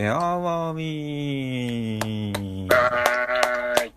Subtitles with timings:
[0.00, 2.72] エアワーミー。
[2.72, 3.92] はーい。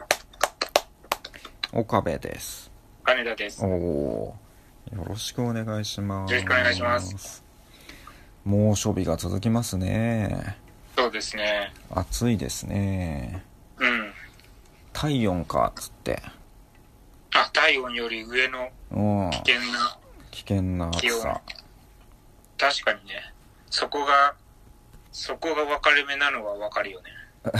[1.73, 2.71] 岡部です。
[3.03, 3.63] 金田です。
[3.63, 3.67] お。
[3.67, 4.97] おー。
[4.97, 6.33] よろしくお願いします。
[6.33, 7.43] よろしくお願いします。
[8.43, 10.57] 猛暑日が続きますね。
[10.97, 11.71] そうですね。
[11.91, 13.43] 暑いですね。
[13.77, 14.11] うん。
[14.93, 16.19] 体温かっつって。
[17.35, 19.99] あ、体温より上のうん危険な、
[20.31, 21.39] 危険な暑さ。
[22.57, 23.31] 確かにね、
[23.69, 24.33] そこが、
[25.11, 27.11] そこが分かれ目なのは分かるよね。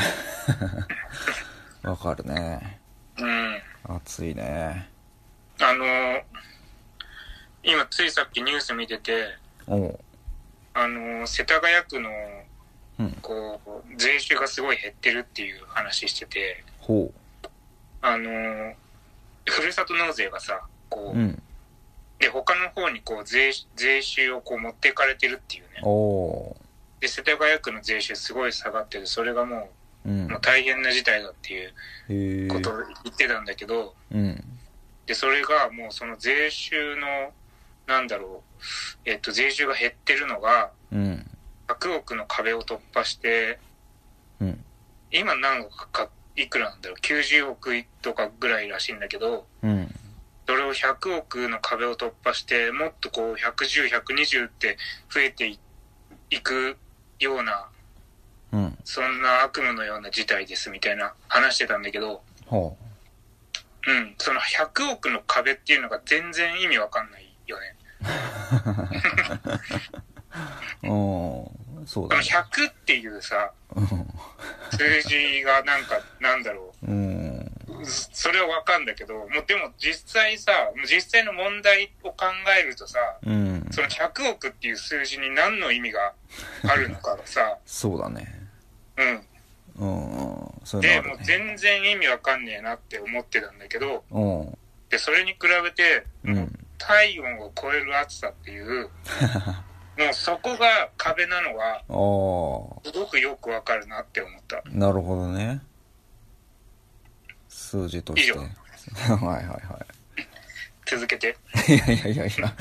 [1.84, 2.80] わかるね。
[3.18, 3.62] うん。
[3.96, 4.90] 暑いね。
[5.60, 6.24] あのー
[7.64, 9.38] 今ついさっきニュース見てて、
[9.68, 9.72] あ
[10.88, 12.10] のー世田谷区の、
[13.00, 13.12] うん。
[13.22, 17.12] こう、税収がすごい減ってるっていう話してて、ほ
[18.02, 18.74] あのー
[19.46, 21.44] ふるさと納税がさ、こう、ううん。
[22.20, 25.70] で、他の方にこう税、税収をこう持っていかれてるっていうね。
[25.84, 26.58] おお
[27.02, 30.26] で、世田谷区の税収すごい下がってて、それがもーうん。
[30.28, 34.44] う、もう大変な事態だっていうことを言ってたんだけど、うん。
[35.08, 37.34] で、それがもうその税収の、
[37.88, 41.26] なんだろう、えっと、税収が減ってるのが、うん。
[41.68, 43.60] 100億の壁を突破して、
[44.40, 44.64] うん。
[45.12, 49.90] 今何億か、いくらなんだろう、90億とかぐらいらしいんだけど、うん。
[50.46, 54.78] それを100億の壁を突破して、もっとこう、110、120って
[55.12, 55.60] 増えてい
[56.30, 56.78] いく
[57.22, 57.68] ような、
[58.52, 58.78] うん。
[58.84, 62.78] そんな悪夢のような事態ですみたいな話してたんだけど、ほ
[63.88, 63.92] う。
[63.92, 67.76] ん、その100億の壁っていうのが全然意味わかんないよね。
[70.84, 72.24] うおーそうだね。
[72.24, 73.52] 100っていうさ、
[74.72, 76.92] 数字がなんか、なんだろう。
[76.92, 77.40] ん。
[77.40, 77.51] う、
[77.86, 80.52] それはわかんだけど、もうでも実際さ、
[80.90, 82.26] 実際の問題を考
[82.60, 83.68] えるとさ、うん。
[83.72, 86.14] その100億っていう数字に何の意味が
[86.68, 88.28] あるのかがさ、 そうだね。
[88.98, 89.28] うん。
[89.78, 94.58] うんそういうで、もう全然意味わかんねえなって思ってたんだけど、うん。
[94.90, 96.60] で、それに比べて、うん。
[96.78, 98.90] 体温を超える暑さっていう、
[99.98, 101.84] もうそこが壁なのは、
[102.84, 104.62] すごくよくわかるなって思った。
[104.66, 105.62] なるほどね
[107.72, 108.34] 数字として。
[108.38, 108.48] はい
[109.18, 109.86] はいは
[110.86, 111.38] 続けて。
[111.70, 112.56] いいやいやいやいや。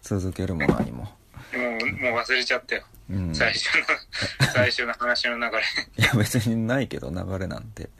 [0.00, 1.02] 続けるも何も。
[1.02, 1.08] も
[1.52, 2.84] う、もう忘れちゃったよ。
[3.10, 3.34] うん。
[3.34, 3.84] 最初の、
[4.54, 5.62] 最初の話の流れ。
[5.98, 7.90] いや別にないけど流れなんて、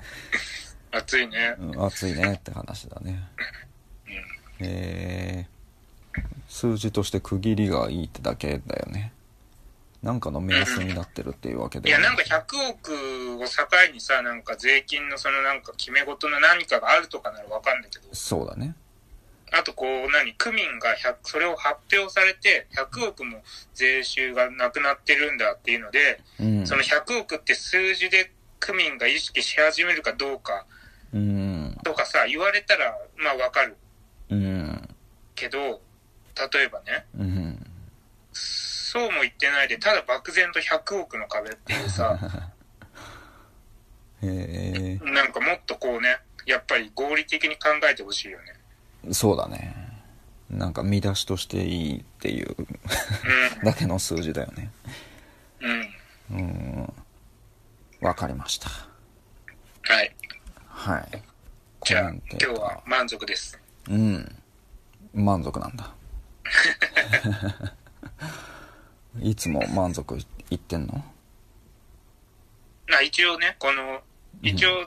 [0.93, 1.55] 暑いね。
[1.59, 3.29] うん、暑いねって話だね。
[4.61, 9.13] えー、数字として区切りがいいってだけだよね
[10.03, 12.93] なんかの目安になってるっていうわけいや、なんか100億
[13.43, 18.75] を境にさ、なんか税金のそのなんか決め事の何かがあるとかならわかんないけど、そうだね。
[19.53, 23.43] あとこう何、区民が100、それを発表されて、100億も
[23.75, 26.67] 税収がなくなってるんだっていうので、うん。
[26.67, 30.67] その100億って数字で区民が意識し始めるかどうか。
[31.13, 31.77] うん。
[31.85, 33.77] とかさ、言われたら、まあわかる。
[34.31, 34.89] うん。
[35.35, 35.81] けど、
[36.53, 37.67] 例えばね、うん
[38.97, 42.17] そうも言ってないで、ただ漠然と100億の壁っていうさ、
[44.23, 48.55] へなんかもっとこうね、やっぱり合理的に考えてほしいよね。
[49.11, 49.75] えそうだね。
[50.49, 52.57] なんか見出しとしていいっていう
[53.63, 54.71] だけの数字だよね。
[56.31, 56.95] うん。
[58.01, 58.71] うわかりました。
[59.83, 60.17] はい。
[60.69, 61.23] はい。
[61.85, 63.61] じゃあ今日は満足です。
[63.91, 64.43] うん。
[65.13, 65.93] 満足なんだ
[69.21, 70.19] いつも満足
[70.51, 71.05] いってんの？
[72.89, 74.01] まあ一応ね、この、
[74.43, 74.87] 一応、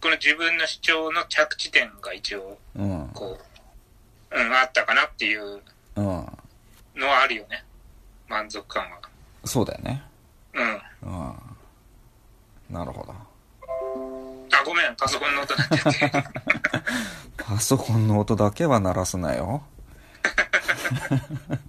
[0.00, 3.10] この自分の主張の着地点が一応、うん。
[3.12, 3.38] こ
[4.30, 5.60] う、うん、あったかなっていう
[5.96, 6.04] うん。
[6.04, 7.64] のはあるよね。
[8.28, 8.98] 満足感は。
[9.44, 10.02] そうだよね。
[10.54, 10.80] うん。
[11.02, 11.32] う
[12.72, 12.74] ん。
[12.74, 13.12] なるほど。
[13.12, 16.12] あ、ごめん、パソコンの音鳴ってて。
[17.44, 19.62] パソコンの音だけは鳴らすなよ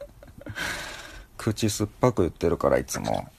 [1.54, 3.28] 口酸っぱく言ってるからいつも。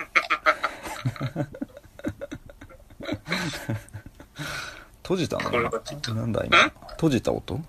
[5.02, 6.14] 閉じたこれのはちょっと。
[6.14, 6.66] なんだ今？
[6.66, 7.60] ん閉じた音？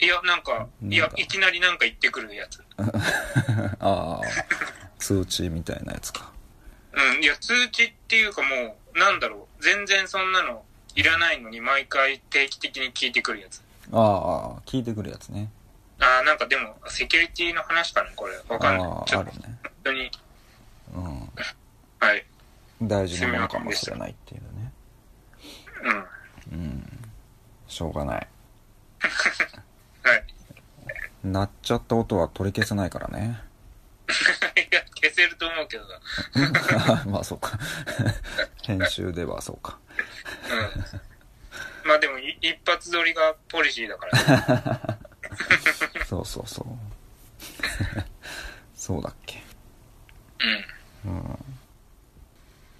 [0.00, 2.60] いや、なんか、いやいきなりなんか言ってくるやつ。
[3.80, 4.20] ああ。
[4.98, 6.32] 通知みたいなやつか。
[6.92, 10.64] うん、いや、通知っていうかもう、なんだろう、全然そんなの
[10.94, 13.62] いらないのに毎回定期的に聞いてくるやつ。
[13.92, 15.50] ああ聞いてくるやつね
[16.02, 18.36] あーなんかでも、セキュリティの話かな、これ。
[18.48, 19.04] わかんないあ。
[19.06, 20.10] ちょっと、ああるね本当に、
[20.94, 21.32] うん
[22.00, 22.26] はい。
[22.82, 24.72] 大事なものかもしれないっていうね
[26.50, 26.58] うん。
[26.58, 27.12] うん
[27.68, 28.26] しょうがない
[30.02, 30.24] はい。
[31.24, 33.40] 鳴っちゃった音は取り消せないからね
[34.70, 37.04] いや、消消せると思うけどな。
[37.06, 37.58] まあそうか
[38.62, 39.78] 編集ではそうか
[41.84, 41.88] うん。
[41.88, 44.98] まあでも、い一発撮りがポリシーだから。
[46.12, 46.66] そうそうそう。
[48.76, 49.42] そうだっけ。
[51.06, 51.12] うん。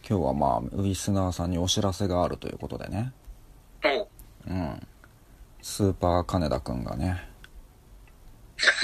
[0.06, 3.10] 今日はまあリスナーさんにお知らせがあるということでね。
[3.84, 4.08] おう。
[4.48, 4.86] うん。
[5.62, 7.26] スーパー金田くんがね。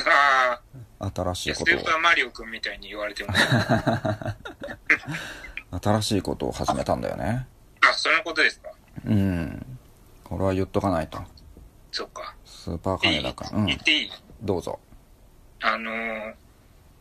[0.08, 0.58] あ
[1.00, 1.80] あ、新しいことを。
[1.80, 3.34] ーパーマリオくんみたいに言われても。
[5.82, 7.46] 新しいことを始めたんだよね。
[7.82, 8.70] あ、そのことですか？
[9.04, 9.78] うん。
[10.24, 11.20] これは言っとかないと。
[11.92, 12.34] そっか。
[12.46, 13.58] スーパー金田くん。
[13.58, 13.66] うん。
[13.66, 14.10] 言っていい
[14.42, 14.78] どうぞ。
[15.62, 16.34] あのー、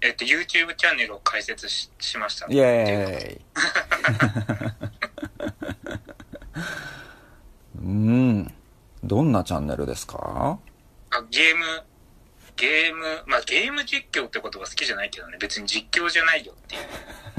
[0.01, 2.47] えっと、YouTube チャンネルを開設ししました。
[2.49, 3.45] イエーイ。
[7.79, 8.53] うん。
[9.03, 10.59] どんなチャンネルですか？
[11.11, 11.83] あゲーム、
[12.55, 16.81] ゲーム、まあゲーム実況ってことが好きじゃないけどね、別に実況じゃないよっていう。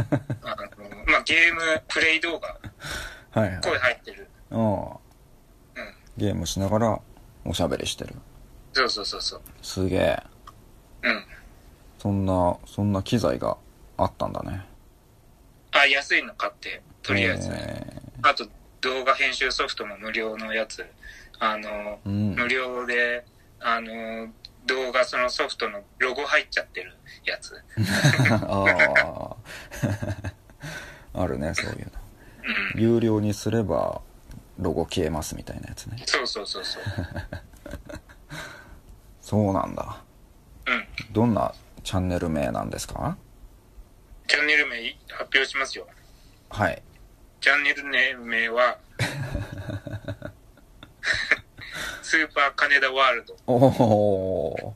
[0.46, 0.66] あの
[1.06, 2.56] まあゲーム、プレイ動画、
[3.32, 3.60] はいはい。
[3.60, 4.28] 声入ってる。
[4.50, 4.56] う。
[4.56, 4.96] んうん。
[6.16, 7.00] ゲームしながら
[7.44, 8.14] おしゃべりしてる
[8.78, 9.40] そうそうそうそう。
[9.60, 10.22] すげえ
[11.02, 11.24] うん。
[11.98, 13.56] そんなそんな機材が
[13.96, 14.64] あったんだね
[15.72, 17.50] あ、安いの買って、とりあえず。
[17.52, 18.46] えあと、
[18.80, 20.86] 動画編集ソフトも無料のやつ。
[21.40, 23.24] あの、ーうん無料で、
[23.60, 24.28] あの、
[24.66, 27.60] 動画そのソフトのロゴ入っちゃってるやつ。
[28.46, 28.64] あ
[29.04, 29.36] あ
[31.22, 31.92] あるねそういうの
[32.74, 32.80] うん。
[32.80, 34.02] 有料にすれば
[34.58, 36.82] ロゴ消えますみたいなやつねそうそうそうそう。
[39.28, 40.02] そうなんだ
[40.66, 41.12] うん。
[41.12, 41.52] どんな
[41.84, 43.18] チャンネル名なんですか？
[44.26, 44.76] チャンネル名
[45.10, 45.86] 発表しますよ。
[46.48, 46.82] はい
[47.42, 47.84] チャンネル
[48.24, 48.78] 名は、
[52.02, 53.36] スーパー金田ワールド。
[53.46, 54.74] おお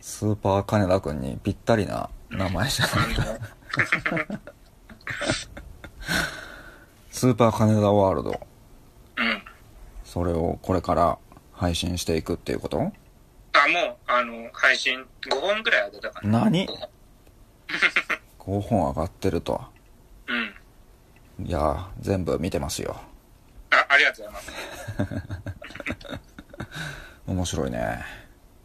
[0.00, 3.38] スーパー金田君にぴったりな名前じゃあないの、
[7.10, 8.40] スーパー金田ワールド
[9.18, 9.42] うん。
[10.04, 11.18] それをこれから
[11.52, 12.90] 配信していくっていうこと？
[13.64, 16.40] あ、もう、あの、配信5本ぐらい上げたかな。
[16.44, 16.76] 何？5
[18.38, 19.62] 本 ?5 本上がってると
[20.26, 20.34] う
[21.42, 21.46] ん。
[21.46, 23.00] いやー全部見てますよ
[23.70, 24.52] あ、ありがとうございます。
[27.26, 28.04] 面白いね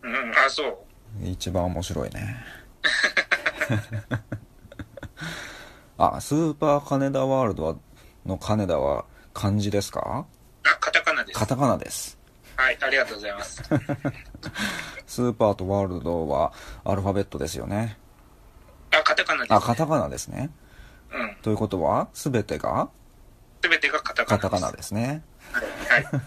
[0.01, 0.77] うん、あ、そう。
[1.23, 2.43] 一番面白いね
[5.97, 7.75] あスーパー金田ワールドは
[8.25, 10.25] の金田は漢字ですか？
[10.63, 11.39] あ、カタカナです。
[11.39, 12.16] カタカナです
[12.57, 13.63] はい、ありがとうございます。
[15.05, 16.51] スーパーとワールドは
[16.83, 17.97] アルファベットですよね
[18.91, 20.49] あ、カタカナです、あカタカナですね
[21.13, 21.35] うん。
[21.41, 22.89] ということは全てが？
[23.63, 24.49] すべてがカタカナです。
[24.49, 26.03] カタカナですねはい。
[26.03, 26.21] はい。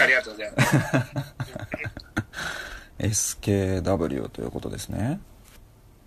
[0.02, 0.76] ありがとうございます。
[3.42, 5.20] SKW ということですね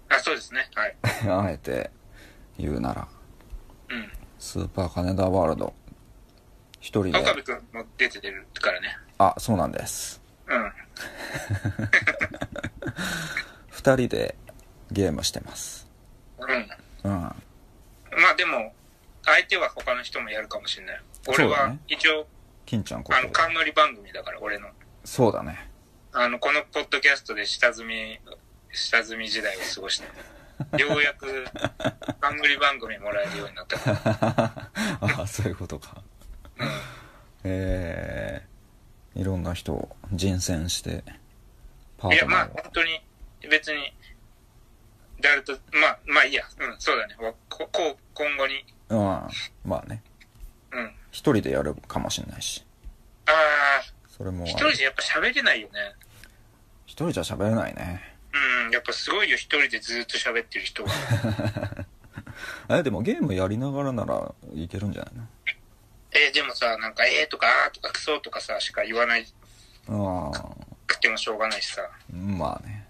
[0.10, 0.70] あ、そうですね。
[0.74, 0.96] はい。
[1.30, 1.92] あえて
[2.58, 3.08] 言うなら
[3.90, 4.12] うん。
[4.40, 5.74] スーパー金田ワールド
[6.88, 8.98] 一人で岡部くんも出てるからね。
[9.18, 10.72] あそうなんですうん。
[13.69, 14.38] 二人で
[14.89, 15.86] ゲームしてます
[16.39, 16.69] うん。
[17.04, 17.36] うんま
[18.31, 18.74] あでも、
[19.25, 21.01] 相手は他の人もやるかもしれない。
[21.28, 22.25] 俺は一応、
[22.66, 24.69] 金ちゃんことあの、冠番組だから、俺の。
[25.04, 25.69] そうだね
[26.13, 28.17] あの、このポッドキャストで下積み、
[28.72, 30.06] 下積み時代を過ごして、
[30.82, 31.44] ようやく
[32.22, 33.91] 冠番組もらえるようになったか
[35.01, 35.12] ら。
[35.22, 36.03] あそういうことかうん。
[37.44, 41.04] えー、いろんな人を人選して
[41.98, 43.02] パいや、まあートナーを本当に、
[43.50, 43.94] 別に、
[45.22, 46.44] 誰と、まあ、まあいいや。
[46.60, 47.16] うん、そうだね。
[47.20, 48.98] わここう、今後に、うん
[49.66, 50.02] まあね
[50.72, 50.86] うん。
[50.86, 52.64] あ一人でやるかもしれないし
[53.26, 53.32] あ
[54.08, 55.74] それもー、一人じゃやっぱ喋れないよね。
[56.86, 58.02] 一人じゃ喋れないね
[58.66, 61.86] うん、やっぱすごいよ、一人でずっと喋ってる人は。
[62.70, 65.57] えでもゲームやりながらならいけるんじゃない
[66.17, 69.25] えーでもさ、なんか、えーとか、あーとか、クソとかさ、しか言わない
[69.88, 70.55] のあ
[70.88, 71.81] くてもしょうがないしさ。
[71.83, 72.88] あまあね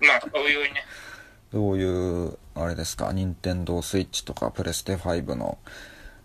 [0.00, 0.84] まあ、おいおいね。
[1.52, 1.84] どうい
[2.26, 3.12] うあれですか？
[3.12, 5.58] 任天堂スイッチとかプレステ5の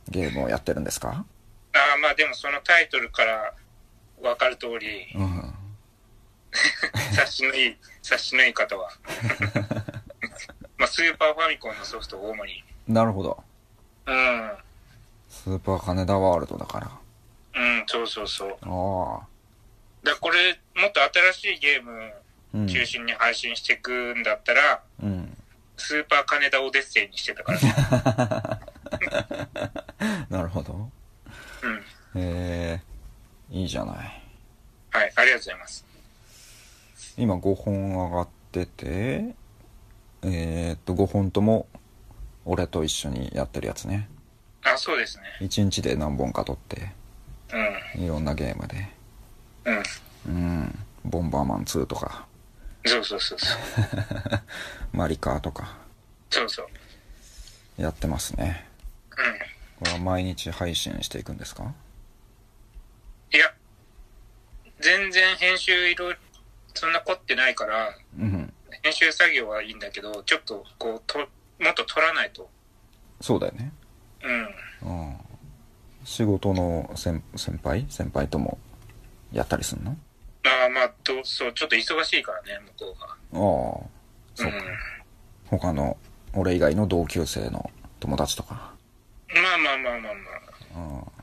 [0.09, 1.25] ゲームをやってるんですか？
[1.73, 3.53] ああ、まあでもそのタイトルから
[4.21, 5.53] 分かる通り、うん
[7.11, 8.89] 察しのいい、察しのいい方は。
[10.77, 12.63] まあ、スーパーファミコンのソフトを主に。
[12.87, 13.41] なるほど
[14.07, 14.51] うん。
[15.29, 16.91] スーパー金田ワールドだから
[17.53, 18.57] うん、そうそうそう。
[18.61, 19.27] ああ
[20.03, 21.01] だこれ、もっと
[21.33, 22.13] 新しいゲーム
[22.53, 25.37] うん中心に配信していくんだったら、うん
[25.77, 27.75] スーパー金田オデッセイにしてたからね。
[30.29, 30.91] なるほど
[31.63, 31.83] うん。
[32.15, 34.23] えー、いいじゃない
[34.91, 35.85] はい、ありがとうございます。
[37.17, 39.35] 今5本上がっってて
[40.23, 41.67] えーっと5本とも
[42.45, 44.09] 俺と一緒にやってるやつね
[44.63, 45.23] あ、そうですね。
[45.41, 46.91] 1日で何本か撮って
[47.95, 48.03] うん。
[48.03, 48.87] いろんなゲームで
[49.65, 49.83] うん。
[50.27, 50.29] う
[50.65, 52.25] んボンバーマン2とか
[52.85, 53.57] そうそうそうそう。
[54.93, 55.75] マリカーとか
[56.29, 56.67] そうそう。
[57.81, 58.65] やってますね
[59.17, 59.39] うん。
[59.79, 61.73] これは毎日配信していくんですか？
[63.33, 63.51] いや、
[64.79, 66.13] 全然編集いろ
[66.73, 71.27] そんな凝ってないから、うん編集作業はいいんだけど、ちょっとこう、と、
[71.61, 72.49] もっと取らないと。
[73.21, 73.71] そうだよね
[74.83, 74.99] うん。
[75.09, 75.17] うん
[76.03, 78.57] 仕事の先先輩先輩とも
[79.31, 79.95] やったりすんの
[80.43, 83.05] まあまあ、どそう、ちょっと忙しいからね、向こうが。
[83.05, 83.17] ああ
[84.33, 84.61] そうか、ん。
[85.45, 85.97] 他の
[86.33, 88.73] 俺以外の同級生の友達とか
[89.33, 91.01] まあまあまあまあまあ。
[91.05, 91.21] あ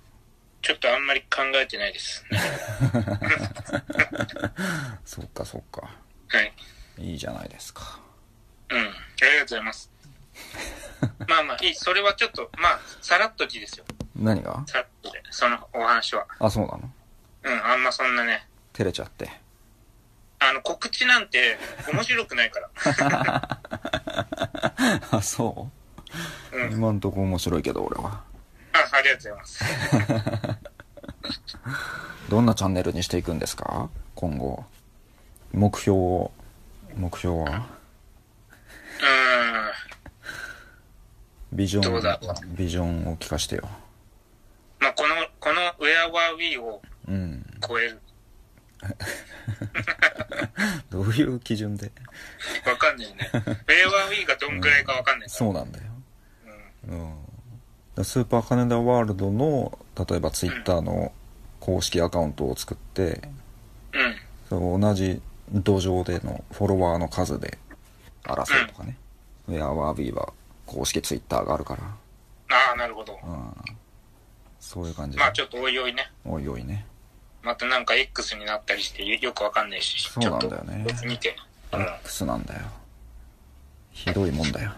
[0.62, 2.25] ちょっとあんまり考えてないです。
[5.04, 5.83] そっかそっか
[6.28, 6.52] はい。
[6.99, 8.00] いいじゃないですか
[8.71, 8.78] うん。
[8.78, 9.90] ありがとうございます。
[11.28, 11.75] まあまあ、いい。
[11.75, 13.85] それはちょっと、まあ、さらっとでいいですよ。
[14.16, 14.62] 何が？
[14.66, 15.23] さらっとで。
[15.30, 16.26] そのお話は。
[16.38, 16.90] あそうなの？
[17.45, 18.47] うん、あんまそんなね。
[18.73, 19.30] 照れちゃって
[20.40, 21.59] あの、告知なんて
[21.92, 23.59] 面白くないから。
[25.11, 25.68] あそ
[26.52, 26.57] う？
[26.57, 26.73] うん。
[26.73, 28.23] 今んとこ面白いけど俺は
[28.73, 29.54] あ、ありがとうござ
[30.11, 30.12] い
[30.52, 30.59] ます。
[32.30, 33.88] どんなチャンネルにしていくんですか？
[34.14, 34.64] 今後
[35.52, 36.30] 目標を
[36.97, 37.45] 目標は？
[37.45, 37.68] うーん。
[41.52, 42.19] ビジョどうだ？
[42.45, 43.69] ンビジョンを聞かしてよ
[44.81, 47.99] まあ、この、この Where Were We をうん超える。
[50.90, 51.90] どういう基準で？
[52.67, 53.31] わかんないね。
[53.33, 55.38] Where Were We がどんくらいかわかんないから。
[55.38, 55.85] そうなんだよ
[57.97, 58.05] うん。
[58.05, 59.76] スーパーカネダワールドの
[60.09, 61.12] 例えばツイッターの
[61.59, 63.21] 公式アカウントを作って
[63.93, 64.17] うん。
[64.49, 67.59] そう同じ土壌でのフォロワーの数で
[68.25, 68.97] 争うとかね、
[69.49, 70.33] ウェアワービーは
[70.69, 73.19] 公式ツイッターがあるから、ああ、なるほど。
[73.25, 73.55] うん、
[74.61, 75.17] そういう感じ。
[75.17, 76.11] で、まあ、ちょっとおいおいね。
[76.25, 76.87] おいおいね。
[77.43, 80.85] またなんか X になったりしてよよくわかんないし、そうなんだよね。
[80.87, 81.37] ちょっと見て。
[81.73, 81.81] うん。
[81.81, 82.61] X なんだよ。
[83.93, 84.73] ひどいもんだよ。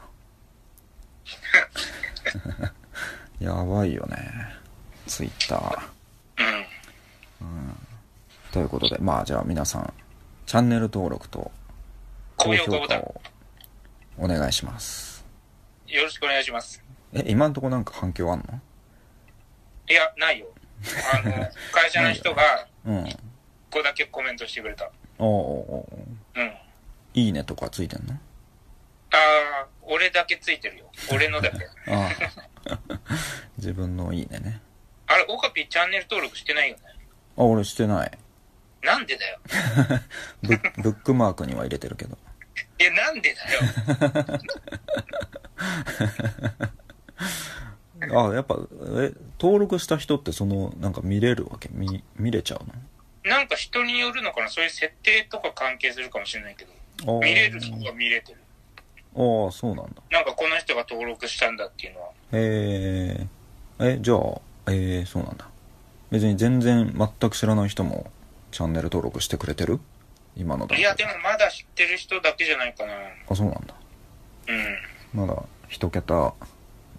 [3.40, 4.16] やばいよね。
[5.06, 5.88] ツイッター。
[6.38, 7.76] うん。
[8.52, 9.92] ということでまあじゃあ皆さん
[10.46, 11.50] チャンネル登録と
[12.36, 13.20] 高高評価を
[14.18, 15.09] お願いします
[15.90, 16.82] よろしくお願いします。
[17.12, 18.60] え今んとこなんか反響あんの？
[19.88, 20.46] いや、ないよ。
[21.14, 21.32] あの、
[21.72, 23.04] 会社の人が、うん
[23.72, 24.90] ここだけコメントしてくれた。
[25.18, 25.88] おうおうお
[26.36, 26.48] ううん。
[26.48, 26.52] あ
[27.14, 28.14] いいねとかついてんの？
[29.12, 30.90] あ、俺だけついてるよ。
[31.12, 31.58] 俺のだけ。
[31.92, 32.08] あ
[32.70, 32.98] あ
[33.58, 34.60] 自分のいいねね
[35.06, 36.82] あれ、オカピチャンネル登録してないよね？
[37.36, 38.10] あ俺してない
[38.82, 39.38] なんでだよ。
[40.42, 40.54] ブ
[40.90, 42.16] ックマークには入れてるけど
[42.78, 43.60] いや、なんでだよ。
[48.30, 48.56] あやっぱ
[48.98, 51.68] え登録した人ってそのなんか見れるわけ？
[51.70, 54.48] 見見れちゃうなんか人によるのかな？
[54.48, 56.64] そういう設定とか関係するかもしれないけ
[57.04, 58.38] ど、見れる人は見れてる。
[59.14, 60.02] ああそうなんだ。
[60.10, 62.08] なんかこの人が登録したんだっていうのは。
[62.32, 63.28] へ
[63.80, 64.18] ええじゃあ
[64.68, 65.46] えー、そうなんだ。
[66.10, 68.10] 別に全然全く知らない人も
[68.50, 69.78] チャンネル登録してくれてる？
[70.36, 72.92] 今の段階いや、でもまだ知ってる人だけじゃないかな。
[73.28, 73.74] あそうなんだ
[74.48, 75.26] うん。
[75.26, 76.32] まだ一桁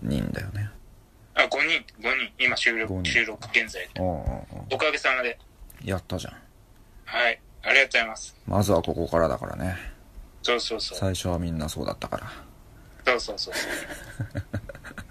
[0.01, 0.69] 人だよね
[1.35, 2.33] あ、5人、5人。
[2.39, 4.01] 今収録収録現在で。
[4.01, 5.37] おかげさまで。
[5.83, 6.33] やったじゃん
[7.05, 7.39] はい。
[7.63, 8.35] ありがとうございます。
[8.47, 9.75] まずはここからだからね
[10.43, 10.97] そうそうそう。
[10.97, 12.31] 最初はみんなそうだったから
[13.05, 13.67] そうそうそうそ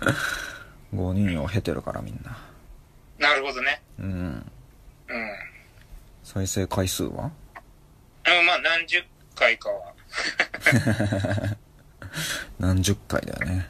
[0.09, 0.15] う。
[0.97, 2.37] 5人を経てるからみんな
[3.19, 3.83] なるほどね。
[3.99, 4.51] うん
[5.09, 5.27] うん。
[6.25, 7.31] 再生回数は？
[8.25, 9.03] あまあ、何十
[9.35, 9.95] 回かは。
[12.59, 13.69] 何十回だよね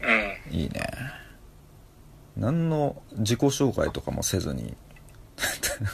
[0.00, 0.56] うん。
[0.56, 0.80] いいね
[2.36, 4.76] 何の自己紹介とかもせずに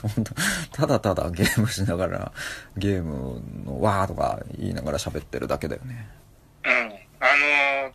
[0.02, 0.34] 本当
[0.72, 2.32] ただただゲームしながら
[2.76, 6.08] ゲームのわーとか言いながら喋ってるだけだよね
[6.64, 6.72] うん。
[6.72, 7.92] あのー、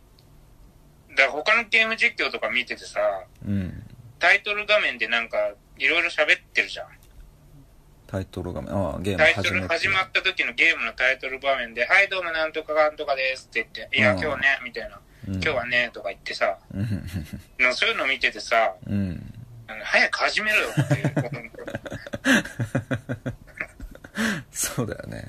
[1.16, 3.00] だから他のゲーム実況とか見ててさ、
[3.46, 3.84] うん
[4.24, 5.38] タイトル画面でなんか、
[5.78, 6.88] いろいろ喋ってるじゃん。
[8.14, 15.34] タイトル画面ああゲームタイト始まった時のゲームのタイトル場面で、はい、どうもなんとかかんとかですって言って、いや、うん今日ね、みたいな、うん。
[15.34, 16.84] 今日はね、とか言ってさ、うん。
[17.58, 19.34] のそういうの見ててさ、うん。
[19.66, 21.14] 早く始めろよっていう
[24.54, 25.26] そうだよね。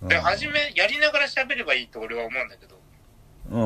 [0.00, 0.08] うん。
[0.08, 2.80] で、始め、やりながら喋ればいいと俺は思うんだけど、
[3.50, 3.58] う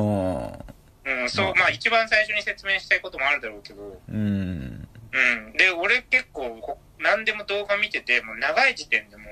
[1.11, 1.21] ん。
[1.21, 4.86] うん、そう、まあ一番最初に説明したいこともあるだろうけど、うん
[5.17, 5.53] うん。
[5.53, 9.23] で、俺結構こ、何でも動画見てて、もう長い時点でも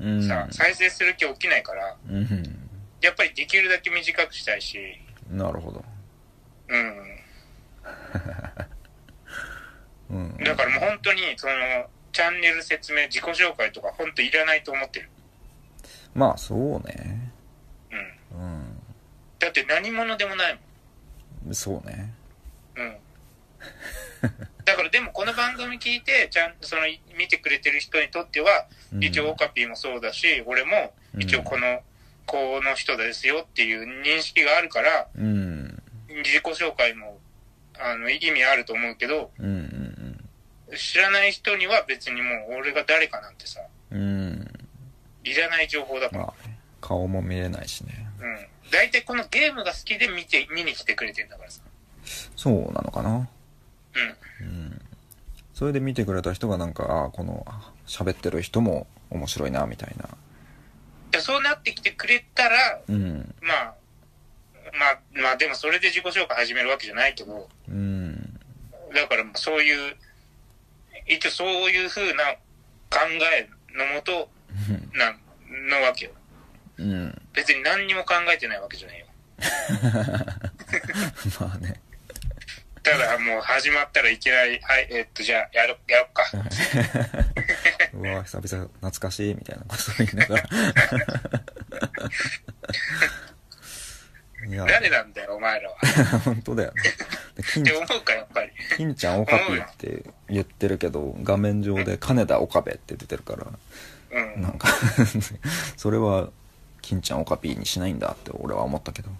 [0.00, 2.26] う、うんさ、再生する気起きないから、うん
[3.00, 4.78] やっぱりできるだけ短くしたいし、
[5.30, 5.82] なるほど
[6.68, 7.18] うん。
[10.10, 15.08] うんだからもう本当に、その、チャンネル説明、自己紹介とか本当いらないと思ってる。
[16.12, 17.32] まあそうね
[18.32, 18.62] うん。
[18.62, 18.76] う
[19.38, 20.58] だって何者でもない
[21.48, 22.12] んそうね。
[22.76, 22.96] うん。
[24.70, 26.82] だからでもこの番組聞いて、ちゃんとその、
[27.18, 31.80] 見てくれてる人にとっては、うん一応オカピーもそうだし、俺も一応この、
[32.24, 37.18] この人ですよっていう認識があるから、うん自己紹介も、
[37.78, 40.20] あの、意味あると思うけど、うんうん
[40.76, 43.60] 知らない人には別にもう俺が誰かなんてさ、
[43.90, 44.48] うんうん
[45.24, 46.26] いらない情報だから。
[46.26, 48.70] まあね顔も見れないしねうん。
[48.70, 51.60] 大体このゲームが好きで見て、見に来てくれてんだからさ。
[52.36, 53.16] そうなのかなうん。
[53.18, 53.26] うん
[55.60, 60.08] それで見てくれた人がなんかああこのあ喋ってる人も面白いなみたいな。
[61.10, 63.34] でそうなってきてくれたら、うん。
[63.42, 63.74] まあ、
[64.72, 68.40] まあ、まあでもそれで自己紹介始めるわけじゃないけど、うん。
[68.94, 69.96] だからまあそういう、
[71.06, 72.24] 一応そういう風な
[72.88, 73.00] 考
[73.36, 74.30] えのもと、
[74.94, 75.12] な、
[75.68, 76.12] のわけよ。
[76.78, 77.22] うん。
[77.34, 79.06] 別に何にも考えてないわけじゃないよ。
[81.38, 81.79] まあね
[82.82, 86.24] ただもう始まったらいきなり、はい、えっと、じゃあ、やろ、やろっか。
[87.92, 90.48] うわ久々懐かしいみたいなこと言いながら
[94.66, 95.76] 誰なんだよ、お前らは。
[96.24, 96.82] 本当だよね
[97.60, 98.50] って思うか、やっぱり。
[98.76, 103.46] 金ちゃんオカピーって言ってるけど画面上で金田岡部って出てるから
[104.12, 104.42] うん。
[104.42, 104.68] なんか
[105.76, 106.30] それは
[106.80, 109.16] 金ちゃんオカピーにしないんだって俺は思ったけどうん。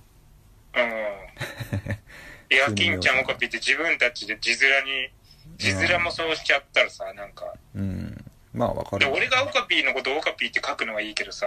[2.50, 5.08] いや、金ちゃんオカピって自分たちで字面に、
[5.56, 7.52] 字面もそうしちゃったらさ、なんか。
[7.74, 8.24] うん。
[8.52, 11.46] まあわかで、る俺がオカピーのことオカピーって書くのはいいけどさ、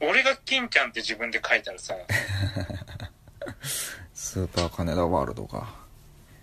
[0.00, 1.94] 俺が金ちゃんって自分で書いたらさ、
[4.12, 5.74] スーパー金田ワールドか。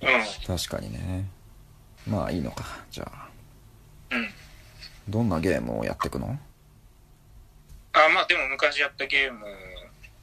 [0.02, 0.08] うん。
[0.48, 1.26] 確かにね。
[2.08, 3.30] まあいいのかじゃあ。
[4.10, 4.34] うん。
[5.08, 6.40] どんなゲームをやっていくの？
[7.94, 9.46] あ、まあでも昔やったゲーム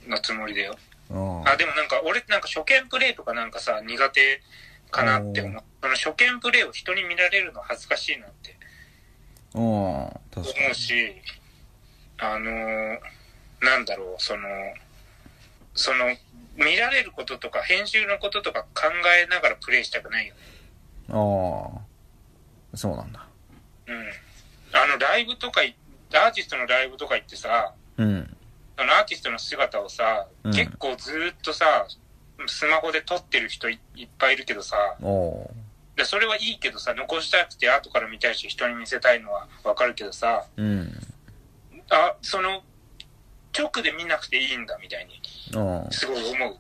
[0.09, 0.77] のつもりだよ。
[1.11, 4.43] ああ、でもなんか俺なんか初見プレイとかなんかさ、苦手
[4.91, 5.63] かなって思う。
[5.83, 8.57] その初見プレイを人に見られるの恥ずかしいなって
[10.35, 11.15] 思うし、
[12.19, 12.99] あのー
[13.61, 14.49] なんだろう、その、
[15.75, 16.15] その、
[16.57, 18.91] 見られることとか編集のこととか考
[19.23, 20.41] えながらプレイしたくないよね。
[21.09, 21.81] にあ
[22.75, 23.27] あそうなんだ
[23.87, 23.95] うん。
[24.73, 25.77] あの、ライブとかい、
[26.13, 28.36] アーティストのライブとか行ってさ、うん
[28.77, 30.53] あのアーティストの姿をさ、うん。
[30.53, 31.87] 結構ずーっとさ、
[32.47, 35.51] スマホで撮ってる人いいっぱいいるけどさ、おお
[35.97, 40.93] でそれはいいけどさ、残したくて後から見たいし人に見せたいのはわかるけどさ、うん。
[41.91, 42.63] あ、その、
[43.57, 45.23] 直で見なくていいんだみたいに、
[45.91, 46.59] すごい思う。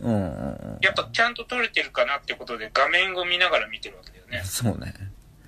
[0.00, 0.78] うんうんうん。
[0.80, 4.42] やっぱちゃんと撮れてるかなってことで画面を見ながら見てるわけだよね。
[4.44, 4.94] そうね。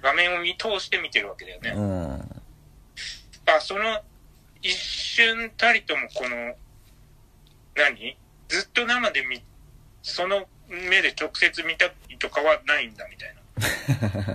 [0.03, 1.71] 画面を見通して見てるわけだよね。
[1.71, 2.43] うん。
[3.47, 4.03] あ、その、
[4.63, 6.55] 一瞬たりともこの、
[7.75, 8.17] 何？
[8.49, 9.43] ずっと生で見、
[10.03, 13.35] その目で直接見たいとかはないんだみたい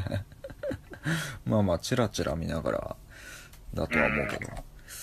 [0.09, 0.25] な。
[1.45, 2.95] まあまあチラチラ見ながら
[3.73, 4.51] だとは思うけど。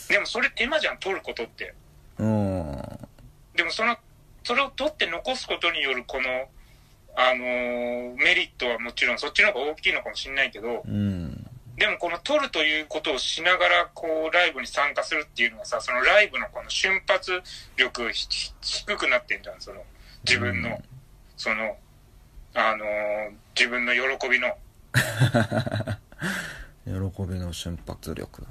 [0.08, 1.74] でもそれ手間じゃん、撮ることって。
[2.18, 2.82] うん。
[3.54, 3.96] でもその、
[4.44, 6.48] それを撮って残すことによるこの、
[7.14, 11.41] あのーメリットはもちろんそっちの方が大きいのかもしれないけど、うん
[11.76, 17.42] でもこの撮るということをしながらこうライブに参加するっていうのはさ、そのライブのこの瞬発
[17.76, 19.82] 力低くなってんじゃん、その
[20.24, 20.76] 自分の、うん。
[21.36, 21.76] その、
[22.54, 24.56] あのー自分の喜びの。
[26.84, 28.46] 喜びの瞬発力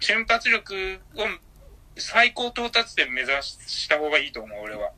[0.00, 1.26] 瞬発力を
[1.96, 4.92] 最高到達点目指した方がいいと思う、俺は。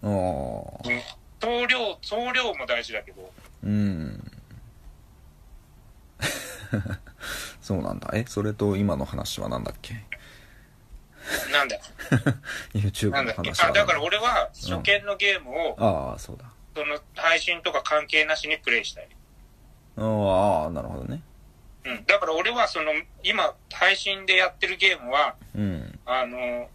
[1.41, 4.33] 総量、総量も大事だけど、うん
[7.69, 8.09] そうなんだ。
[8.15, 9.93] えそれと今の話は何だっけ？
[11.53, 11.83] なんだよ。
[12.73, 13.43] YouTube なんだっけ？
[13.43, 13.69] の話は。
[13.69, 16.47] あ、だから俺は初見のゲームを、ああそうだ。
[16.75, 19.09] その配信とか関係なしにプレイしたい。
[19.99, 21.21] ああなるほどね。
[21.85, 22.07] うん。
[22.07, 25.99] だから俺はその、今配信でやってるゲームは、うん。
[26.07, 26.69] あの、も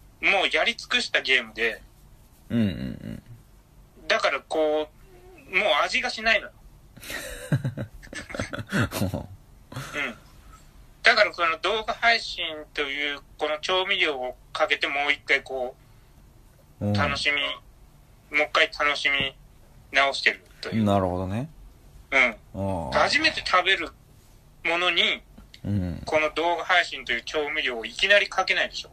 [0.44, 1.82] うやり尽くしたゲームで、
[2.50, 3.22] うんうん。
[4.06, 4.88] だからこ
[5.50, 6.52] う、もう味がしないのよ。
[9.96, 10.23] うん。
[11.04, 15.76] だからこの動画配信というこの調味料をかけてもう一回こ
[16.80, 19.36] うんう、楽しみ、もう一回楽しみ
[19.92, 20.84] 直してるという。
[20.84, 21.48] なるほどね
[22.54, 22.90] うん。
[22.90, 23.90] 初めて食べる
[24.64, 25.02] ものに、
[25.64, 28.90] うんこの動画配信という調味料をいきなりかけないでしょ。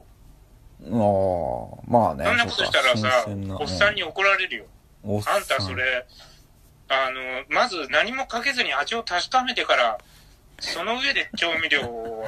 [0.84, 2.26] ああ、まあね。
[2.26, 3.26] そんなことしたらさ、
[3.60, 4.66] おっさんに怒られるよ。
[5.04, 6.06] あんたそれ、
[6.88, 9.98] あの、まず何もかけずに味を確かめてから、
[10.62, 12.24] その上で調味料を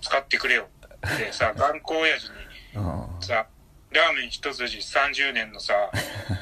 [0.00, 0.68] 使ってくれよ。
[1.04, 2.36] ってさ、 頑固親父に
[2.76, 3.46] うんさ、
[3.90, 5.74] ラーメン一筋30年のさ、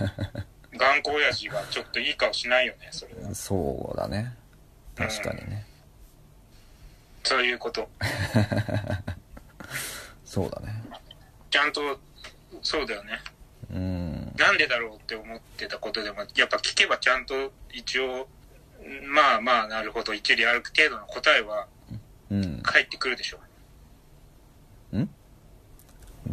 [0.77, 3.35] 頑固親父がちょっといい顔しないよね、それは。
[3.35, 4.35] そうだね。
[4.97, 5.66] 確かにね。
[7.25, 7.88] そういうこと。
[10.25, 10.73] そうだね。
[11.51, 12.01] ちゃんと、
[12.62, 13.21] そうだよね。
[13.71, 14.33] うん。
[14.37, 18.29] なんでだろうって思ってたことでも、やっぱ聞けばちゃんと一応、
[19.07, 21.66] まあまあなるほど、一理ある程度の答えは
[22.31, 22.61] うん。
[22.62, 23.38] 返ってくるでしょ。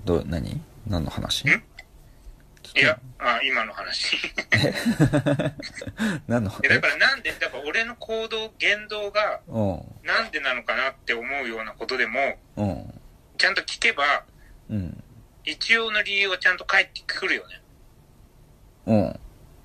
[0.05, 0.61] ど、何？
[0.87, 1.45] 何の話？
[1.47, 1.49] ん？
[1.49, 4.17] いや、あ今の話。
[6.27, 6.51] 何の？
[6.63, 9.81] えだからなんで、だから俺の行動、言動がうん。
[10.03, 12.93] なんでなのかなって思うようなことでも、うん。
[13.37, 14.23] ちゃんと聞けば、
[14.69, 15.03] うん。
[15.45, 17.61] 一応の理由はちゃんと返ってくるよね。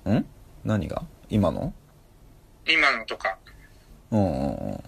[0.05, 0.13] うん。
[0.15, 0.25] ん？
[0.63, 1.03] 何が？
[1.29, 1.73] 今の？
[2.67, 3.37] 今のとか。
[4.11, 4.83] うんうんうん。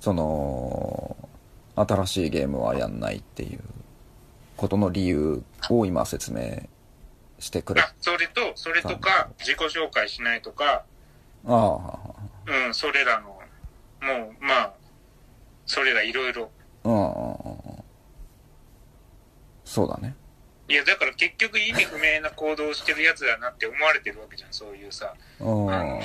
[0.00, 1.16] その、
[1.76, 3.60] 新しいゲームはやんないっていう
[4.56, 6.62] ことの理由を今説明
[7.38, 7.82] してくれ。
[7.82, 10.84] ああ、それと、それとか、自己紹介しないとか、
[11.46, 11.98] あ、
[12.46, 14.72] うん、それらの、もう、まあ、
[15.66, 16.50] それらいろいろ。
[16.84, 17.84] うん。
[19.64, 20.14] そうだね。
[20.68, 26.00] いや、だから結局意味不明な行動をしてるやつだなって思われてるわけじゃん、そういうさ、うん。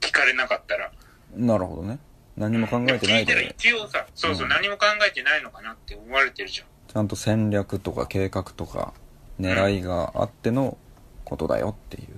[0.00, 0.90] 聞かれなかったら。
[1.34, 1.98] なるほどね。
[2.36, 6.66] 何も考えてない聞いたらで、一応さ、そうそう、うん何も考えてないのかなって思われてるじゃん。
[6.86, 8.92] ちゃんと戦略とか計画とか
[9.40, 10.78] 狙いがあっての
[11.24, 12.08] ことだよっていう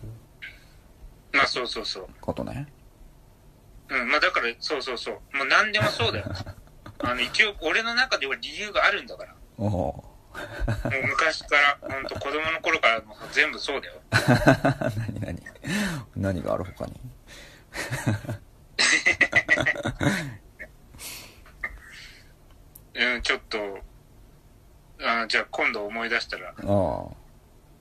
[1.32, 2.06] まあそうそうそう。
[2.20, 2.66] ことね。
[3.88, 5.14] うん、まあだから、そうそうそう。
[5.36, 6.26] もう何でもそうだよ。
[7.02, 9.34] あの、一応、俺の中では理由があるんだから。
[9.58, 13.94] おおもう昔から、ほんと子供の頃からもう全部そうだよ。
[15.20, 15.42] 何何？
[16.16, 16.92] 何がある他に？
[22.94, 23.78] うん、ちょっと、
[25.02, 27.04] あじゃあ今度思い出したら、ああ。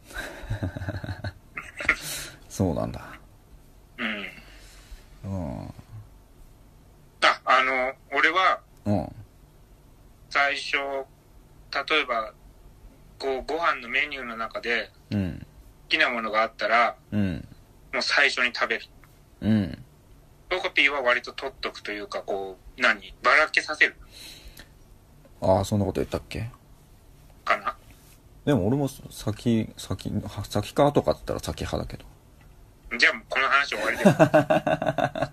[2.49, 3.05] そうなんだ。
[3.97, 4.27] うん。
[5.23, 5.27] う
[5.63, 5.73] ん。
[7.21, 9.15] あ、あの、俺はうん。
[10.29, 12.33] 最初、例えば、
[13.17, 15.45] こう、ご飯のメニューの中でうん。
[15.89, 17.47] 好きなものがあったら、うん。
[17.91, 18.85] もう最初に食べる。
[19.41, 19.85] うん。
[20.49, 23.13] ロコピーは割と取っとくというか、こう、何？
[23.23, 23.95] ばらけさせる？
[25.41, 26.49] ああそんなこと言ったっけ？
[27.45, 27.75] かな？
[28.45, 30.11] でも俺も先先
[30.49, 32.05] 先か後かって言ったら先派だけど。
[32.97, 35.29] じゃあもうこの話終わりだよ。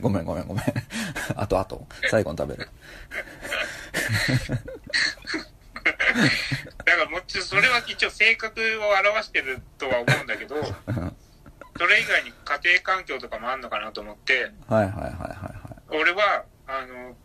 [0.00, 0.64] ごめんごめんごめん。
[1.36, 1.86] あとあと。
[2.10, 2.70] 最後に食べる。
[6.84, 8.64] だからもうちょそれは一応性格を
[9.10, 10.56] 表してるとは思うんだけど、
[11.78, 15.58] それ以外に家庭環境とかもあんのかなと思って、はいはいはいはいは
[15.90, 17.16] 俺は、あの、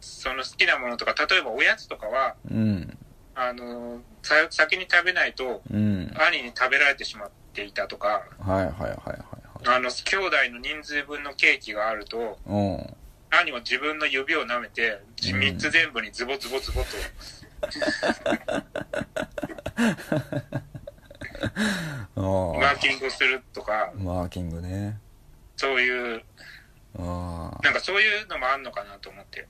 [0.00, 2.98] その好きなものとか、例えばおやつとかは、いうん。
[3.34, 6.10] あの、さ先に食べないと、うん。
[6.16, 9.76] 兄に食べられてしまっていたとか、はいはいはいはいはい。
[9.76, 12.96] あの、兄弟の人数分のケーキがあると、うん。
[13.30, 16.86] 兄は自分の指を舐めて、じうん3つ全部にズボズボズボと、
[19.76, 20.62] あ
[22.14, 24.98] マーキングするとか、あマーキングね。
[25.56, 26.22] そういう、
[26.98, 29.46] なんかそういうのもあんのかなと思って。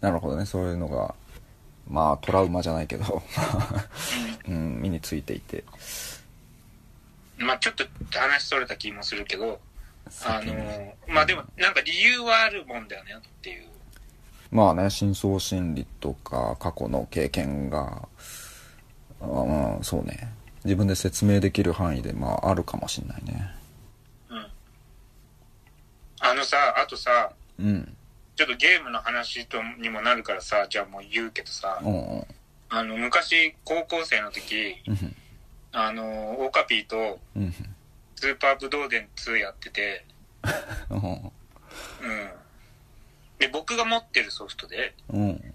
[0.00, 0.46] なるほどね。
[0.46, 1.14] そういうのが
[1.88, 3.22] まあトラウマじゃないけど。
[4.48, 4.80] うん。
[4.80, 5.64] 身についていて。
[7.36, 7.84] まあちょっと
[8.18, 9.60] 話それた気もするけど、
[10.24, 13.66] あの、まあでもなんか理由はあるもんだよねっていう。
[14.50, 18.08] まあね深層心理とか過去の経験が
[19.20, 20.32] あまあそうね
[20.64, 23.50] 自分で説明できる範囲でまああるかもしんないね。
[24.28, 24.46] うん。
[26.20, 27.96] あのさ、あとさ、うん。
[28.36, 32.24] ちょっとゲームの話とにもなるからさ、じゃあもう言うけどさう、んうん。
[32.68, 35.16] あの、昔高校生の時、うん
[35.72, 37.52] あの、オーカピーとうん
[38.16, 40.04] スーパーブドウデン2やってて、
[40.90, 40.98] うん。
[40.98, 41.32] うん。
[43.38, 45.54] で、僕が持ってるソフトで、うん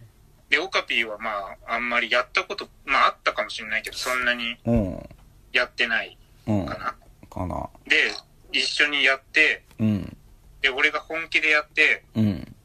[0.49, 1.31] で、オカピーはま
[1.67, 5.09] あ、あんまりやったこと、まああったかもしれないけど、そんなにうん
[5.51, 6.65] やってないうん。
[6.65, 6.95] かな。
[7.29, 7.69] かな。
[7.87, 8.11] で、
[8.51, 10.17] 一緒にやって、うん。
[10.61, 12.55] で、俺が本気でやって、うん。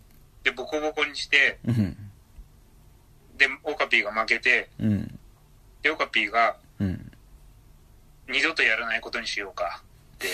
[0.43, 1.97] で、ボコボコにして、うん。
[3.37, 5.19] で、オカピーが負けて、うん。
[5.83, 7.13] で、オカピーが、うん。
[8.29, 9.83] 二度とやらないことにしようか
[10.15, 10.29] って、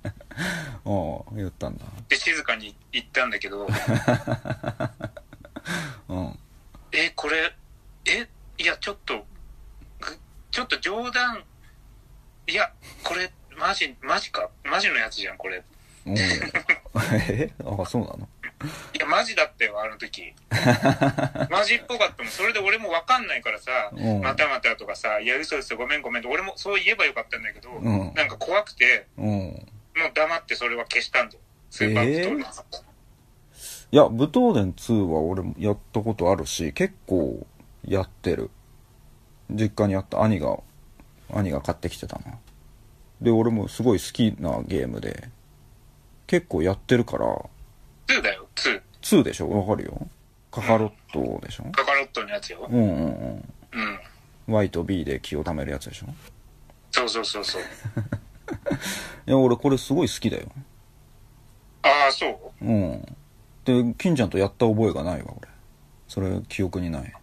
[0.85, 1.85] お言ったんだ。
[2.09, 3.67] で、静かに言ったんだけど、
[6.09, 6.39] うん。
[6.91, 7.53] え、これ、
[8.05, 8.27] え、
[8.57, 9.25] いや、ちょっと、
[9.99, 10.17] ぐ
[10.51, 11.43] ちょっと冗談、
[12.47, 12.71] いや、
[13.03, 15.63] これ、マジ、マジか、マジのやつじゃん、これ。
[16.05, 16.15] おう
[17.29, 17.51] え？
[17.63, 18.27] あ、そうなの？
[18.93, 20.33] いや、マジだったよ、あの時。
[21.49, 22.31] マジっぽかったもん。
[22.31, 29.67] それで俺もわかんないからさ、うんまたまたとかさ、いや、嘘嘘、ごめんごめんと、俺もそう言えばよかったんだけど、うんなんか怖くて、うん。
[29.95, 31.41] もう黙ってそれは消したんだよ。
[31.69, 32.45] スーパーブトーレン
[33.93, 37.45] いや、武闘伝2は俺もやったことあるし、結構
[37.85, 38.49] やってる。
[39.49, 40.57] 実家にあった兄が、
[41.33, 42.37] 兄が買ってきてたな。
[43.21, 45.27] で、俺もすごい好きなゲームで、
[46.25, 47.25] 結構やってるから、
[48.07, 48.81] 2だよ、2。
[49.01, 49.49] 2でしょ？
[49.49, 50.07] わかるよ。
[50.51, 51.65] カカロットでしょ？
[51.71, 52.65] カカロットのやつよ。
[52.69, 53.53] うんうんうん。
[54.47, 54.53] うん。
[54.53, 56.07] Y と B で気を貯めるやつでしょ？
[56.91, 57.61] そうそうそうそう。
[59.27, 60.47] いや、俺これすごい好きだよ。
[61.83, 62.27] ああ、そ
[62.61, 62.65] う？
[62.65, 63.01] うん。
[63.65, 65.47] で、金ちゃんとやった覚えがないわ、俺。
[66.07, 67.13] それ、記憶にない。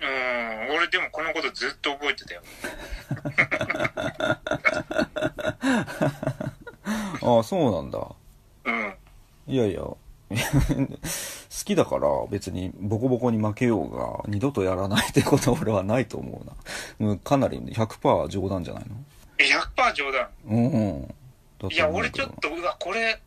[0.00, 2.42] うん、俺でもこのことずっと覚えてたよ。
[7.22, 8.06] ああ、そうなんだ。
[8.64, 8.94] うん。
[9.48, 9.98] いやいや、 好
[11.64, 17.06] きだから別にボコボコに負けようが二度とやらないってことは俺はないと思うな。
[17.06, 18.96] もうかなり100%冗談じゃないの？
[19.38, 20.28] え、100%冗談。
[20.48, 21.14] うん
[21.70, 23.18] いや、俺ちょっと、うわ、これ、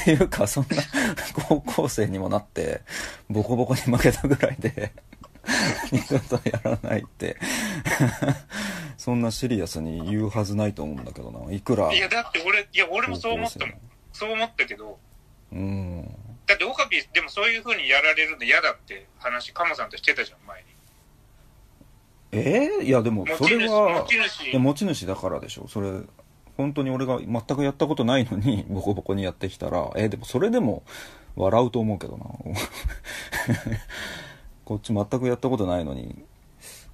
[0.00, 0.82] っていうか、そんな
[1.48, 2.82] 高校生にもなって、
[3.30, 4.92] ボコボコに負けたぐらいで、
[5.90, 7.36] 二度とやらないって、
[8.96, 11.52] そんなシリアスに言うはずないと思うんだけどな。
[11.52, 13.74] いくらいや、だって俺、いや、俺も高そう思ったもん。
[14.12, 14.98] そう思ったけど、
[15.52, 16.14] うん。
[16.46, 20.73] だってオカピー、でもそういう風にやられるの嫌だって話、カモさんとしてたじゃん、前に。
[22.34, 22.84] えー？
[22.84, 24.50] いやでもそれは持ち主。
[24.50, 25.68] いや持ち主だからでしょ。
[25.68, 25.90] それ
[26.56, 29.90] 本当に俺が全くやったことないのに ボコボコにやってきたら。
[29.96, 30.82] えでもそれでも
[31.36, 32.24] 笑うと思うけどな。
[34.64, 36.24] こっち全くやったことないのに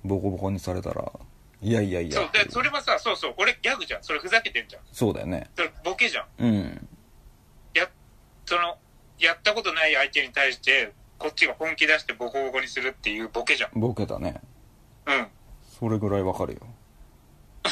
[0.05, 1.13] ボコボコにされたら。
[1.63, 2.17] いやいやいや。
[2.17, 4.03] そう、で、それはさ、そうそう、俺ギャグじゃん。
[4.03, 4.83] それふざけてんじゃん。
[4.93, 5.51] そうだよね。
[5.55, 6.27] それボケじゃん。
[6.39, 6.89] うん。
[7.75, 7.89] や、
[8.47, 8.79] その、
[9.19, 13.79] やったことない相手に対して、こっちが本気出してボコボコにするっていうボケじゃん。
[13.79, 14.41] ボケだね
[15.07, 15.27] うん。
[15.79, 16.61] それぐらいわかるよ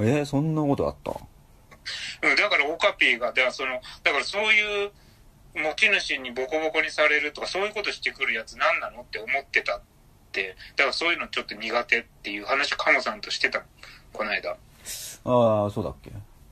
[0.00, 1.12] えーそんなことあった？
[2.28, 4.90] うん、だからオカピーが、だからその、だからそういう
[5.54, 9.82] 持ち主にボコボコにされるとか、そういうことしてくるやつ何なのって思ってたっ
[10.32, 13.64] て、だからそういうのちょっと苦手っていう話、カモさんとしてたの
[14.12, 14.50] この間。
[14.50, 14.56] ああ
[15.70, 16.10] そうだっけ？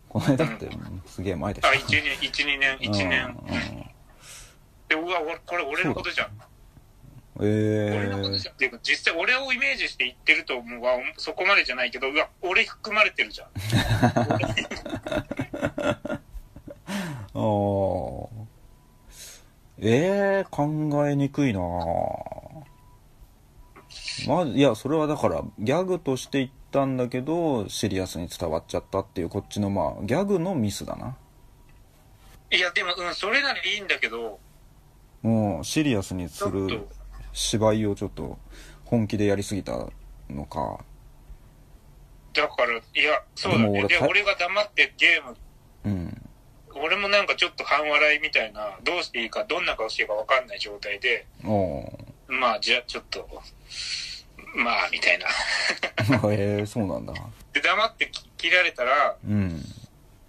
[0.08, 0.68] この間って、
[1.06, 3.24] すげえ前でしょあ、1年、1、2年、1年。
[3.26, 3.90] うんうん
[4.88, 6.40] で、うわ、俺これ俺のことじゃん。
[7.42, 8.54] え俺のことじーゃん。
[8.54, 13.48] っていうか、実際俺をイメージして言ってると思うわ、そこまでじゃないけど、うわ、俺含まれてるじゃん。
[17.34, 18.28] あー。
[19.78, 21.60] えー、考えにくいな。
[24.26, 31.16] まいやそれはだからギャグとして言ったんだけどシリアスに伝わっちゃったっていうこっちのまあギャグのミスだな。
[32.50, 34.38] いや、でも、うん、それならいいんだけど、
[35.22, 36.86] もうシリアスにする、
[37.36, 38.38] 芝居をちょっと
[38.86, 39.72] 本気でやりすぎた
[40.30, 40.78] のか。
[42.32, 43.86] だから、いや、そうだね。
[43.86, 45.36] で、俺が黙ってゲーム
[45.84, 46.22] うん。
[46.82, 51.26] 俺もなんかちょっと半笑いみたいな、どうしていいか、どんな顔していいか分かんない状態で、
[52.26, 53.28] まあ、じゃあちょっと、
[54.54, 55.26] まあ、みたいな。
[56.32, 57.12] えー、そうなんだ。
[57.52, 59.62] で、黙ってき切られたら、うん。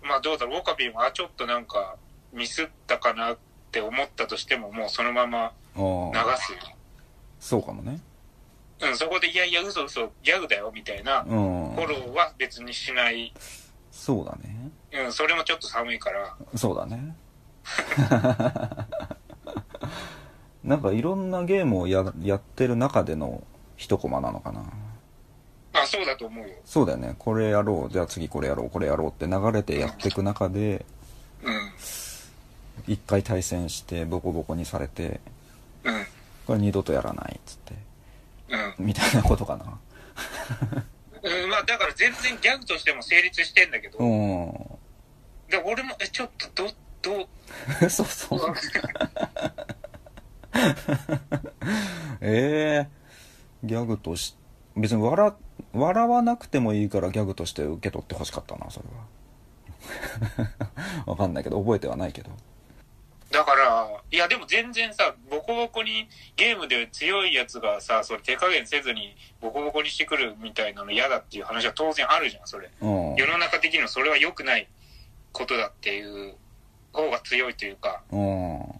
[0.02, 1.96] まあどうだろう、オカピーも、あ、ちょっとなんか、
[2.34, 3.38] ミスったかなっ
[3.72, 6.77] て思ったとしても、もうそのままあ流あす。
[7.39, 8.00] そうかもね。
[8.82, 11.28] うん、そこで、いやいや、嘘嘘、ギャグだよ、みたいな、うん。
[11.76, 13.34] フォローは別にしない。
[13.91, 14.69] そうだね。
[14.93, 16.36] うん、それもちょっと寒いから。
[16.56, 17.15] そうだね。
[20.63, 23.43] なんかいろんなゲームをややってる中での
[23.78, 24.63] 一コマなのかな。
[25.73, 26.54] あ、そうだと思うよ。
[26.65, 27.15] そうだよね。
[27.17, 27.91] これやろう。
[27.91, 28.69] じゃあ次これやろう。
[28.69, 29.10] これやろう。
[29.10, 30.86] って流れてやっていく中で
[31.43, 35.19] うん、一回対戦してボコボコにされて
[35.84, 36.06] うん、
[36.48, 37.74] これ二度とやらないっつって。
[38.80, 38.86] うん。
[38.86, 39.66] みたいなことかな。
[41.24, 44.54] うん、まあだから全然ギャグとしても成立してんだけど、うん。
[45.50, 47.28] で俺も、え、ちょっと、ど、ど
[47.86, 48.40] う、 そうそう
[52.22, 52.90] ええ
[53.64, 54.36] ギャグとし
[54.76, 55.34] 別に笑
[55.74, 59.06] 笑わなくてもいいからギャグとして受け取ってほしかったなそれは。
[61.06, 62.32] わかんないけど覚えてはないけど
[63.32, 72.70] だから、いやでも全然さ、ボコボコにゲームで強いやつがさ、それ手加減せずにボコボコにしてくるみたいなの嫌だっていう話は当然あるじゃん、それ。
[72.82, 74.68] うん世の中的にはそれは良くない
[75.34, 76.36] ことだっていう
[76.94, 78.78] 方が強いというか、うん。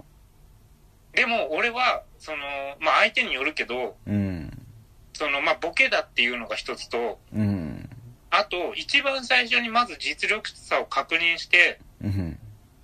[1.14, 2.38] でも俺は、その、
[2.80, 4.52] まあ相手によるけど、うん。
[5.14, 7.90] その、まあボケだっていうのが一つと、うん。
[8.30, 12.40] あと、一番最初にまず実力差を確認して、うん。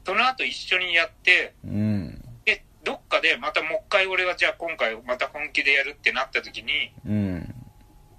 [0.05, 2.21] その後一緒にやって、うん。
[2.45, 7.55] で、どっかでまたもう一回俺がじゃあ今回また本気でやるってなった時に、うん。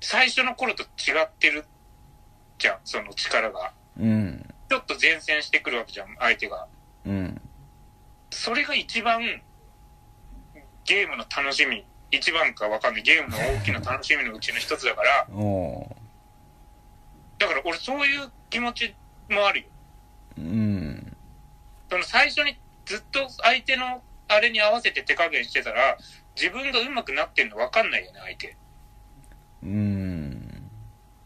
[0.01, 1.64] 最初の頃と違ってる
[2.59, 3.73] じゃん、その力が。
[3.99, 4.47] うん。
[4.68, 6.66] ちょっと前線してくるわけじゃん、相手が。
[7.05, 7.40] うん。
[8.31, 9.42] それが一番、
[10.85, 15.97] ゲームの楽しみ、一番かわかんない、ゲームの大きな楽しみのうちの一つだから、 お
[17.38, 18.94] だから俺そういう気持ち
[19.29, 19.66] もあるよ。
[20.38, 20.84] うん。
[21.90, 25.99] その最初にずっと相手のあれに合わせて手加減してたら、
[26.37, 28.57] 自分が上手くなってんの分かんないよね、相手。
[29.62, 30.70] うん。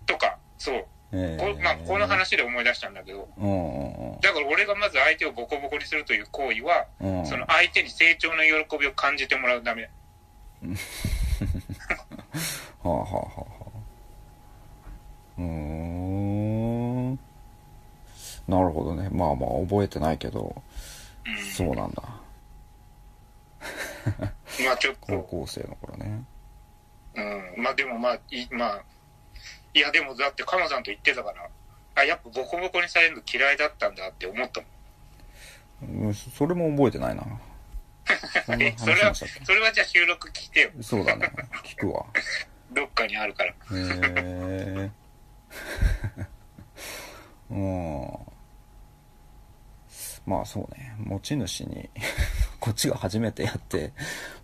[0.06, 0.86] とか、そう。
[1.10, 4.20] えこまあ、この話で思い出したんだけど、うん。
[4.20, 7.26] だから俺がまず相手をボコボコにするという行為は、うん。
[7.26, 9.88] その相手に成長の喜びを感じてもらうため。
[12.82, 13.48] はあはあはあはあ。
[15.38, 15.97] うーん。
[18.48, 19.10] なるほどね。
[19.12, 20.62] まあまあ覚えてないけど、
[21.26, 21.44] うん。
[21.52, 22.02] そうなんだ。
[24.64, 26.24] まあちょっ高と、校生の頃ね。
[27.14, 27.20] う
[27.60, 27.62] ん。
[27.62, 28.82] まあでもまあ、いまあ、
[29.74, 31.48] いやでもだってカモさんと言ってたから、
[31.94, 36.06] あ、やっぱボコボコにされるの嫌いだったんだって思ったもん。
[36.06, 37.22] うんそれも覚えてないな。
[38.46, 40.70] そんなえ、それは、それはじゃあ収録聞いてよ。
[40.74, 41.30] けそうだね。
[41.64, 42.06] 聞くわ。
[42.72, 43.50] どっかにあるから。
[43.50, 44.90] へえ。
[47.50, 48.37] うん。
[50.28, 50.94] まあそうね。
[50.98, 51.88] 持ち主に、
[52.60, 53.94] こっちが初めてやって、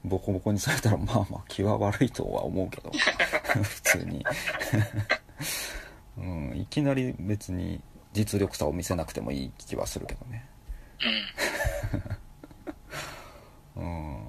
[0.02, 2.90] ボコボコにされたら、まあまあ気は悪いとは思うけど。
[3.62, 4.24] 普通に。
[6.16, 7.82] うん、いきなり別に
[8.14, 10.46] 実力差を見せなくてもいい気はするけどね。
[13.76, 13.82] うん。
[13.82, 14.24] うん。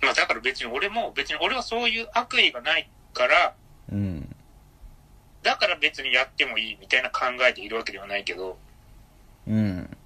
[0.00, 3.56] まあだから別に俺も、別に俺はそういう悪意がないから、
[3.90, 4.36] うん。
[5.42, 8.56] だから別にやってもいいみたいな考えでいるわけではないけど、
[9.48, 9.96] うん。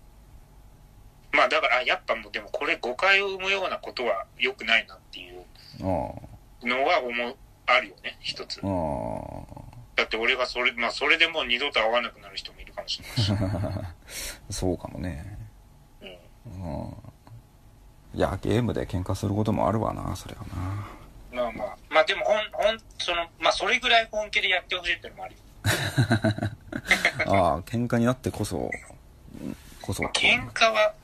[1.33, 5.43] まあだから、あやっぱもうでもこれ誤解を生むようなことは良くないなっていう
[5.81, 5.85] あ
[6.67, 8.61] のは思う、あるよね、一つ
[9.95, 13.33] だって俺がそれ、まあそれでもう二度と会わなくなる人もいるかもしれないし。
[13.33, 13.95] あ。
[14.51, 15.39] そうかもね。
[16.01, 16.85] うん。
[16.85, 16.97] うん。
[18.15, 20.89] いや、ゲームで喧嘩することもあるわな、それはな。
[21.33, 25.41] まあまあ、まあでもほん、ほん、その、まあそれぐらい本気でやってほしいっていうのもあるよ。
[27.27, 28.71] ああ、喧嘩になってこそ、
[29.83, 30.03] こそ。
[30.05, 30.95] 喧嘩は、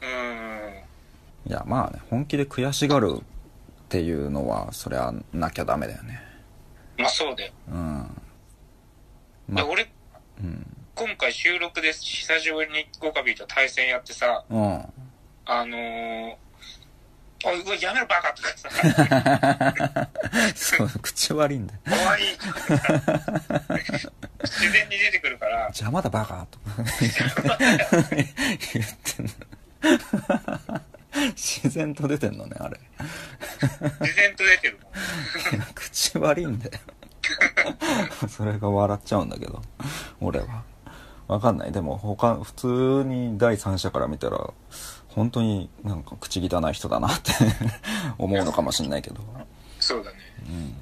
[0.00, 3.22] うーん、いや、まあね、本気で悔しがるっ
[3.88, 6.20] ていうのは、そりゃなきゃダメだよね。
[6.96, 7.52] まあそうだよ。
[7.68, 7.76] うん。
[9.48, 9.90] まあ、で俺、
[10.40, 10.66] うん。
[10.94, 14.92] 今回収録で久しぶりにゴカビーと対戦やってさ、うん。
[15.46, 16.36] あのー、
[17.46, 20.08] おい、やめろバカとかさ、
[20.54, 21.80] そう、口悪いんだよ。
[21.84, 22.22] 怖い
[24.46, 29.32] 自然に出てくるから、邪魔だバカとか 言ってんの。
[31.36, 32.80] 自然と出てんのね、あれ。
[34.00, 35.66] 自然と出てるもん。
[35.74, 36.72] 口悪いんだよ。
[38.28, 39.62] それが笑っちゃうんだけど、
[40.20, 40.64] 俺は。
[41.26, 41.72] わかんない。
[41.72, 42.66] でも他、普通
[43.06, 44.52] に第三者から見たら、
[45.08, 47.32] 本当になんか口汚い人だなって
[48.18, 49.20] 思うのかもしんないけど。
[49.78, 50.16] そうだね。
[50.48, 50.76] うん。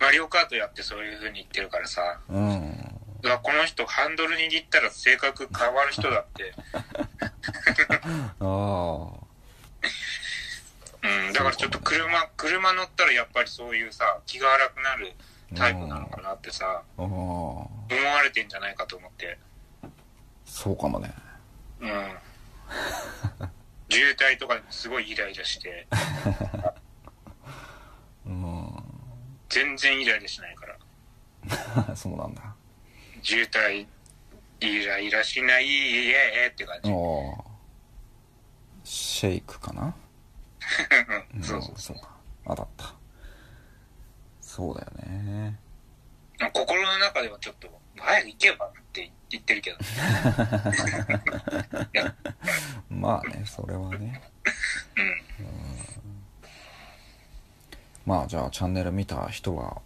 [0.00, 2.90] マリオカートやってそういう風に言ってるからさ、うん。
[3.22, 6.54] うわこの人ハンドル握ったら性格変わる人だって。
[8.40, 9.20] ああ。
[11.02, 15.12] うん、だからちょっと車、車乗ったらやっぱりそういうさ、気が荒くなる
[15.54, 16.82] タイプなのかなってさ。
[16.96, 19.38] 思われてんじゃないかと思って。
[20.44, 21.12] そうかもね。
[21.80, 22.18] うん。
[23.90, 26.69] 渋滞とかでもすごいイライラして、うん。
[29.50, 30.78] 全然イライラしないから。
[31.96, 32.54] そうなんだ。
[33.22, 33.86] 渋滞、
[34.60, 36.90] イライラしない、イエーって感じ。
[38.84, 39.94] シェイクかな？
[41.34, 42.16] う んそうそうそうか。
[42.46, 42.94] 当たった。
[44.40, 45.58] そうだよね。
[46.52, 49.78] 心の中ではちょっと、早く行けばって言ってるけど。
[52.88, 54.22] まあね、それはね。
[54.96, 56.09] うん。
[58.06, 59.80] まあじゃあチャンネル見た人は、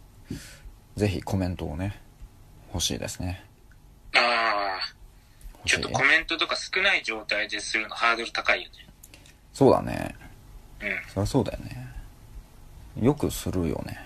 [0.97, 2.01] ぜひコメントをね、
[2.73, 3.45] 欲しいですね。
[4.15, 8.75] ああ、ちょっとコメントとか少ない状態でするのハードル高いよね。
[9.53, 10.15] そうだね。
[10.81, 10.89] うん。
[11.09, 11.89] そりゃそうだよね。
[13.01, 13.99] よくするよね。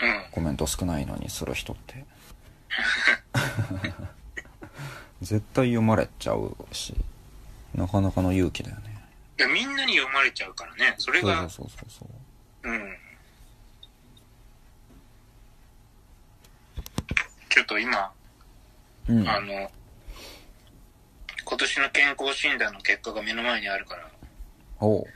[0.00, 0.24] うん。
[0.32, 2.04] コメント少ないのにする人って
[5.20, 6.94] 絶対読まれちゃうし
[7.74, 8.82] なかなかの勇気だよね
[9.38, 10.94] いやみんなに読まれちゃうからね。
[10.98, 12.06] それそうが、そうそうそ
[12.64, 12.96] ううん。
[17.48, 18.12] ちょっと今、
[19.08, 19.28] うん。
[19.28, 19.70] あの、
[21.44, 24.08] 今年の健康診断の結果が目の前にあるから、
[24.80, 25.06] おう。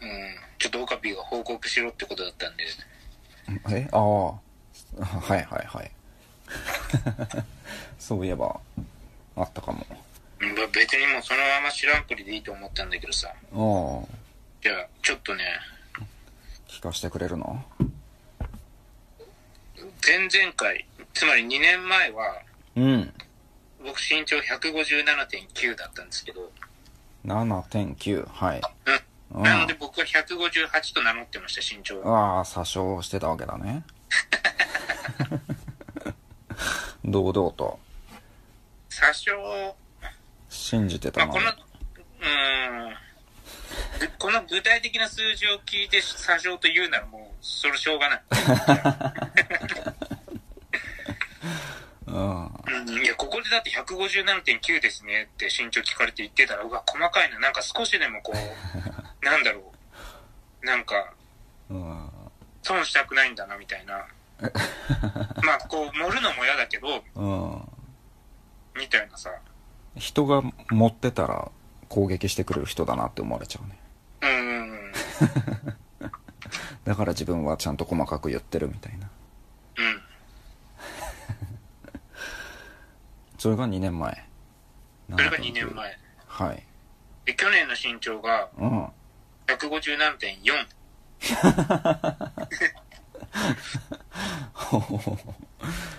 [0.00, 2.64] うん、ちょっとオカピーが報告しろってことだったんで、
[3.70, 3.88] え？
[3.92, 4.00] ああ。
[4.00, 4.38] は
[5.36, 5.90] いはいはい。
[7.98, 8.58] そういえば
[9.36, 9.86] あったかも。
[10.72, 13.36] 別にもうそのまま知らんぷりでいいと思ったんだけどさ、ああ。
[14.62, 15.44] じゃあ、ちょっとね、
[16.66, 17.64] 聞かせてくれるの？
[20.04, 20.84] 前々回、
[21.14, 22.42] つまり2年前は、
[22.76, 23.12] うん。
[23.84, 26.50] 僕身長157.9だったんですけど、
[27.26, 28.60] 7.9はい。
[29.32, 29.38] うん。
[29.38, 29.42] うん。
[29.42, 32.36] なので僕は158と名乗ってました、身長は。
[32.36, 33.84] ああ詐称してたわけだね。
[37.04, 37.78] 堂々と。
[38.88, 39.76] 詐称、
[40.48, 42.94] 信じてまあ、たのにこの、うーん、
[44.00, 48.22] ぐ この具体的な数字を聞いて詐称と言うならもう、それしょうがない。
[52.20, 57.38] うんうん、いや、ここでだって157.9ですねって身長聞かれて言ってたら、うわ、細かいな。
[57.38, 58.36] なんか少しでもこう、
[59.24, 59.72] なんだろ
[60.62, 60.66] う。
[60.66, 61.12] なんか、
[61.70, 62.10] うん
[62.62, 64.06] 損したくないんだな、みたいな。
[65.42, 67.68] まあ、こう、盛るのも嫌だけど、うん
[68.76, 69.30] みたいなさ。
[69.96, 71.50] 人が持ってたら
[71.88, 73.78] 攻撃してくれる人だなって思われちゃうね
[74.20, 74.92] うーん。
[76.84, 79.10] だから自分はちゃんと細かく言ってるみたいな
[79.76, 80.02] うん。
[83.40, 84.22] それが2年前。
[85.10, 85.98] それが2年前。
[86.26, 86.62] はい。
[87.24, 88.84] で、去年の身長がうん。
[89.46, 90.66] 157.4。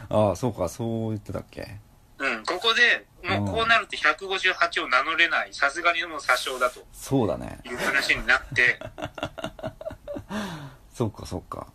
[0.10, 1.78] ああそうかそう言ってたっけ？
[2.20, 6.86] うん、ここで、もうこうなると158を名乗れない、さすがにもう詐称だと。
[6.94, 7.58] そうだね。
[7.66, 8.78] いう話になって、
[10.94, 11.66] そうかそうか。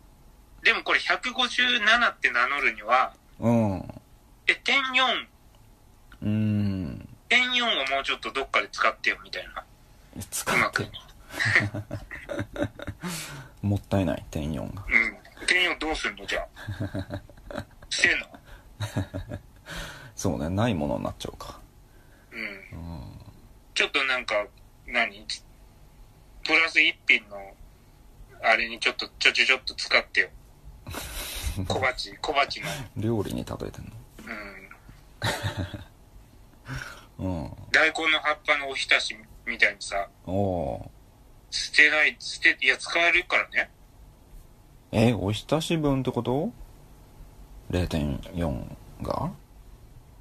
[0.63, 4.01] でもこれ157って名乗るには、うん。
[4.47, 5.27] え、点4、
[6.27, 9.65] うーん点4をもうちょっとどっかで使ってよ、みたいな。
[10.31, 10.83] 使うまく。
[10.83, 10.93] って
[13.63, 13.71] うん。
[13.71, 14.83] もったいない点4が
[15.47, 17.23] 点4どうすんのじゃあ。
[17.91, 18.27] 捨てんの？
[20.17, 21.61] そうねないものになっちゃうか
[22.33, 22.39] うん。
[22.41, 23.03] うん
[23.75, 24.35] ちょっとなんか、
[24.87, 25.27] 何？
[26.45, 27.37] プラス一品の、
[28.43, 30.29] あれにちょっと、ちょちょちょっと使ってよ。
[31.69, 32.67] 小鉢、小鉢の。
[32.97, 33.93] 料理に例えてん
[34.27, 34.69] うん。
[37.19, 40.91] のうん大根の葉っぱのおひたしみたいにさ、おお
[41.51, 43.71] 捨てない、捨て、いや、使えるからね。
[44.93, 46.51] えおひたし分ってこと
[47.71, 49.31] ?0.4 が？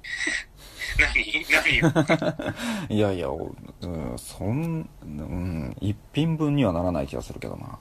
[0.98, 1.44] 何？
[1.50, 7.78] 何 いやいや、おうん、そん、うん、一品分にはならない気がするけどな。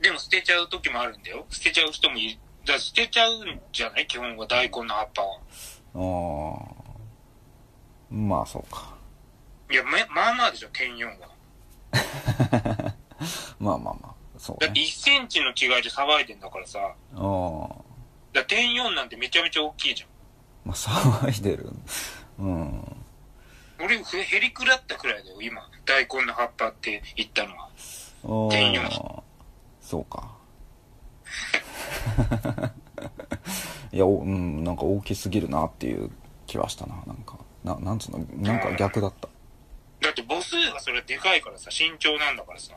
[0.00, 1.44] でも捨てちゃう時もあるんだよ。
[1.50, 2.38] 捨てちゃう人もいる。
[2.64, 4.06] だから捨てちゃうんじゃない？
[4.06, 5.38] 基本は大根の葉っぱは。
[5.94, 6.81] ああ。
[8.12, 8.94] まあ、そうか。
[9.70, 11.28] いや、めまあまあでしょ、点4は。
[13.58, 14.86] まあまあまあ、そうだってね。
[14.86, 16.78] 1センチの違いで騒いでんだからさ。
[16.80, 17.68] ああ。
[18.34, 20.08] ら点4なんてめちゃめちゃ大きいじゃん。
[20.64, 21.70] まあ、騒いでる。
[22.38, 22.96] うん。
[23.80, 25.62] 俺、ふへりくらったくらいだよ、今。
[25.86, 27.68] 大根の葉っぱって言ったのは。
[28.24, 29.22] あ点あ4。
[29.80, 30.30] そうか。
[33.92, 36.10] いや、おうん、なんか大きすぎるなっていう
[36.46, 36.94] 気はしたな。
[37.06, 39.28] なんか、ななんつうの、なんか逆だった。
[40.00, 42.74] だって母数がそれはでかいからさ、身長なんだからさ。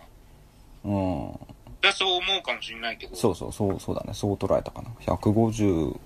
[0.84, 1.32] うん。
[1.82, 3.16] だそう思うかもしれないけど。
[3.16, 6.00] そうそうそうそうだねそう捉えたかな150ん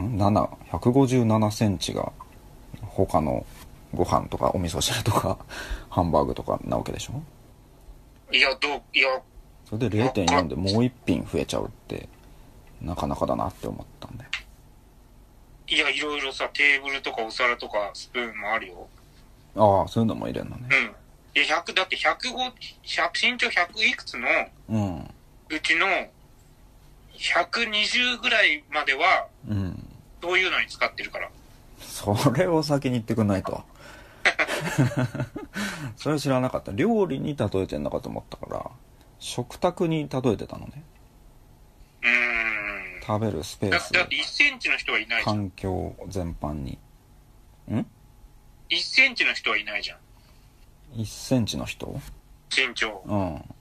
[0.00, 2.10] 7 157センチが
[2.82, 3.44] 他の
[3.94, 5.38] ご飯とかお味噌汁とか
[5.90, 7.22] ハンバーグとかなわけでしょ？
[8.34, 9.08] いや、どう、いや、
[9.66, 12.08] それで0.4でもう一品増えちゃうって
[12.80, 14.30] なかなかだなって思ったんだよ
[15.72, 18.88] いや、いろいろさ、テーブルとかお皿とかスプーンもあるよ。
[19.56, 21.42] ああそういうのも入れんのねうん。
[21.42, 22.52] いや、100、だって105、
[22.84, 24.28] 100身長100いくつの
[24.68, 25.10] うん
[25.48, 25.86] うちの
[27.14, 29.88] 120ぐらいまでは、うん
[30.22, 31.30] そういうのに使ってるから。
[31.80, 33.64] それを先に言ってくんないと
[35.96, 38.70] それ知らなかった料理に例えてんのかと思ったから
[39.18, 40.84] 食卓に例えてたのね
[42.02, 42.31] うーん。
[43.04, 45.36] 食べるスペースだだって1センチの人はいないじゃん。
[45.36, 46.78] 環境全般に
[47.70, 47.78] ん
[48.70, 49.98] ？1センチの人はいないじゃん。
[51.00, 52.00] 1センチの人？
[52.56, 53.02] 身長。
[53.06, 53.54] うん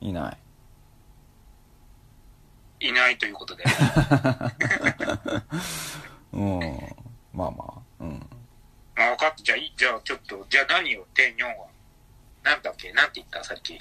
[0.00, 0.36] いな
[2.80, 3.64] いいないということで。
[6.32, 6.60] うん。
[7.32, 8.26] まあまあ、うん。
[8.94, 9.42] まあ、分かった。
[9.42, 11.66] じゃあ、いじゃあ、ちょっと、じゃあ何よ、点4は。
[12.42, 12.92] なんだっけ？
[12.92, 13.42] なんて言った？
[13.42, 13.74] さっき。
[13.74, 13.78] ん？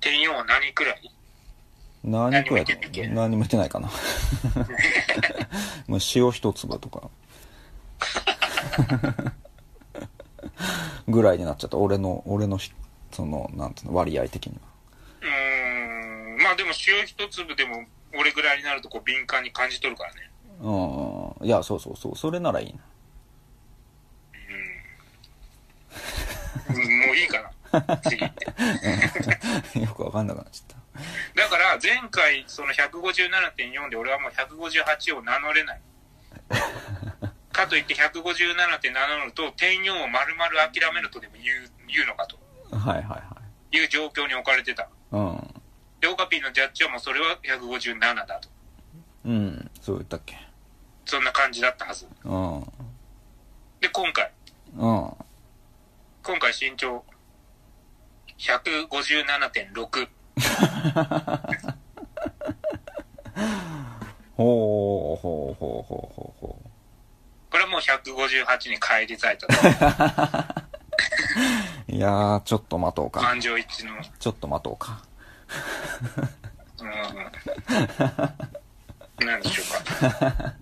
[0.00, 1.10] 点4は何くらい？
[2.04, 3.88] 何くらいだ何も言ってないっけ何も言ってないかな。
[5.88, 7.08] もう塩一粒とか。
[11.08, 11.78] ぐらいになっちゃった。
[11.78, 12.72] 俺の、俺のひ、
[13.12, 14.58] その、なんていうの、割合的に
[15.22, 16.42] うーん。
[16.42, 17.84] まあでも塩一粒でも、
[18.14, 20.30] 俺ぐらいになるとこう敏感に感じ取るからね。
[20.60, 21.34] は。
[21.40, 21.46] うん。
[21.46, 22.16] いや、そうそうそう。
[22.16, 22.80] それならいいな。
[26.68, 26.76] うん。
[27.06, 27.50] もういいかな。
[27.98, 28.46] 次って。
[29.80, 30.73] よくわかんなくなっちゃっ
[31.44, 35.80] だから、前回、その157.4で俺はもう158を名乗れない。
[37.52, 42.38] かといって157って名乗ると、点4を丸々諦めるとでも言う、言うのかと
[42.70, 42.78] た。
[42.78, 43.36] はいはいは
[43.70, 43.76] い。
[43.76, 44.88] いう状況に置かれてた。
[45.10, 45.62] うん。
[46.00, 48.48] で、オカピーのジャッジはもうそれは157だと。
[49.26, 49.70] うん。
[49.82, 50.38] そう言ったっけ。
[51.04, 52.08] そんな感じだったはず。
[52.24, 52.56] うん。
[52.56, 52.64] うん。
[53.80, 54.32] で、今回、
[54.78, 57.04] 今回身長
[58.38, 60.08] 157.6。
[64.36, 65.54] ほうほうほう
[65.84, 66.58] ほうほうほ
[67.50, 69.46] これはもう158に返り咲いた。
[71.88, 73.20] いやー、ちょっと待とうか。
[73.20, 73.92] 感情一致の。
[74.18, 75.00] ちょっと待とうか。
[76.80, 76.88] うん。
[79.26, 79.66] なんでしょう
[80.10, 80.18] か。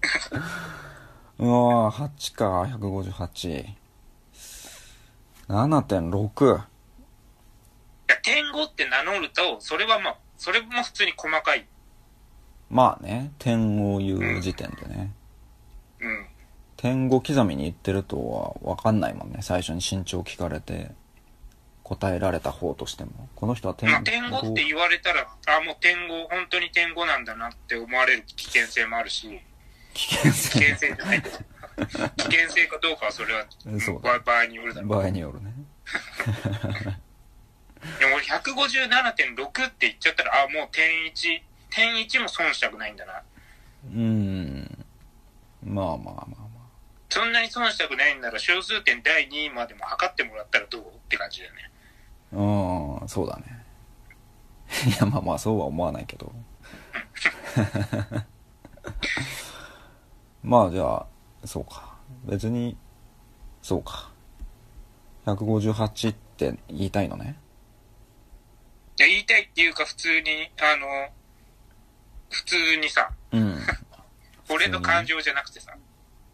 [1.38, 3.74] うわー、8か、158。
[5.48, 6.62] 7.6。
[8.24, 11.66] いや、点5って名乗ると、それはまあ、それも普通に細かい。
[12.70, 15.12] まあね、点を言う時点でね。
[16.00, 16.26] うん。
[16.76, 19.38] 点5刻みに言ってるとは分かんないもんね。
[19.42, 20.90] 最初に身長聞かれて、
[21.84, 23.28] 答えられた方としても。
[23.36, 29.40] この人は点まあ、点5って言われたら、あ、もう点5、本当に点5なんだなって思われる危険性もあるし、
[29.94, 30.76] 危険危険性。
[30.76, 31.38] 性じゃないけど、
[32.16, 33.46] 危険性かどうかはそれは
[33.78, 34.90] そう場場合によるだろう。
[34.90, 35.52] 場合によるね。
[37.98, 43.22] でも俺157.6って言っちゃったら、あ、もう点1、点1も損したくないんだな。
[43.92, 44.84] うーん。
[45.64, 46.42] まあまあまあま
[47.08, 51.70] そんなに損したくないんなら、小数点第2位までも測ってもらったらどうって感じだよね。
[52.32, 52.36] あ。
[53.02, 53.62] うん、そうだね。
[54.88, 56.32] いや、まあまあ、そうは思わないけど。
[60.42, 61.06] まあ、じゃあ、
[61.44, 61.96] そうか。
[62.24, 62.78] 別に、
[63.60, 64.10] そうか。
[65.26, 67.36] 158って言いたいのね。
[68.98, 71.08] いや、言いたいっていうか、普通に、あの、
[72.30, 73.58] 普通にさ、うん。
[74.50, 75.74] 俺の感情じゃなくてさ、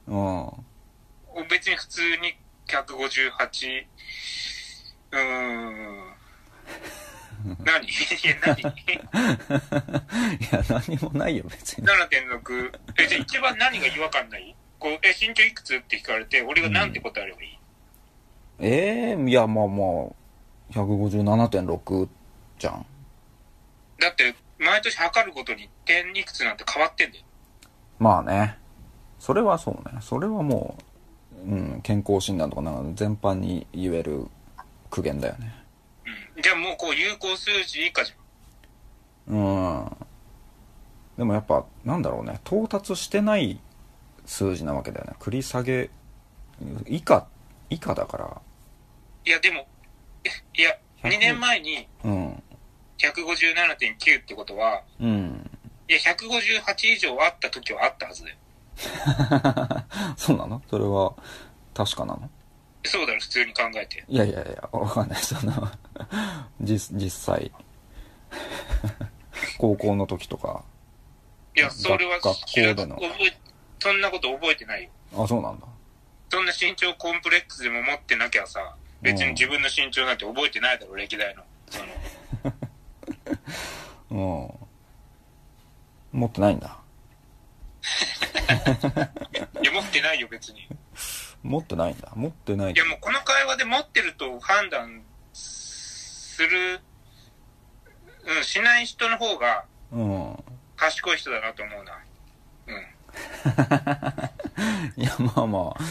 [0.06, 0.50] うん。
[1.48, 2.36] 別に普通に
[2.66, 3.86] 158、
[5.12, 6.14] うーん。
[7.64, 7.86] 何？
[7.86, 7.90] い
[8.24, 8.60] や、何？
[8.60, 8.64] い
[10.50, 11.86] や、何もないよ、別に。
[11.86, 12.80] ?7.6。
[12.98, 14.56] え、じゃあ一番何が違和感ない？
[14.80, 15.76] こう、え、身長いくつ？
[15.76, 17.58] って聞かれて、俺が何て答えればいい、
[18.60, 19.86] ええいや、まあまあ、
[20.72, 22.08] 157.6
[22.58, 22.86] じゃん。
[24.00, 27.24] だって、毎年測るごとに点いくつなんて変わってんだよ。
[27.98, 28.58] まあね。
[29.18, 30.00] それはそうね。
[30.00, 30.76] それはも
[31.46, 34.26] う、うん、健康診断とかなんか全般に言える
[34.90, 35.54] 苦言だよね。
[36.36, 36.42] うん。
[36.42, 39.34] じゃあもうこう、有効数字以下じゃん。
[39.34, 39.96] うん。
[41.16, 42.40] でもやっぱ、なんだろうね。
[42.44, 43.60] 到達してない
[44.24, 45.14] 数字なわけだよね。
[45.18, 45.90] 繰り下げ、
[46.86, 47.26] 以下、
[47.70, 48.40] 以下だから。
[49.24, 49.66] いや、でも、
[50.24, 50.28] え
[50.60, 52.42] いや、100 2年前にうん。
[52.98, 55.50] 157.9ってことは、うん。
[55.88, 58.36] いや、158以上あった時はあったはずだよ。
[60.16, 60.62] そうなの？
[60.68, 61.14] それは、
[61.74, 62.30] 確かなの？
[62.84, 64.04] そうだろ、普通に考えて。
[64.08, 65.22] いやいやいや、わかんない。
[65.22, 65.70] その、
[66.60, 67.50] 実、実際。
[69.58, 70.62] 高校の時とか。
[71.56, 72.98] いや、それは学校での
[73.80, 74.90] そんなこと覚えてないよ。
[75.16, 75.66] あ、そうなんだ。
[76.30, 81.42] そんな身長コンプレックスでも持ってなきゃさ、別に自分の身長なんて覚えてないだろ、歴代の。
[81.70, 81.86] その、
[84.10, 84.50] うん。
[86.12, 86.78] 持ってないんだ。
[89.62, 90.60] いや、持ってないよ、別に。
[90.60, 90.68] い
[91.42, 92.12] 持ってないんだ。
[92.14, 92.76] 持ってない。
[92.76, 96.80] や、もうこの会話で持ってると判断する、
[98.24, 100.36] うん、しない人の方がうん。
[100.76, 101.98] 賢い人だなと思うな。
[102.66, 102.72] う
[105.00, 105.02] ん。
[105.02, 105.82] いや、まあまあ。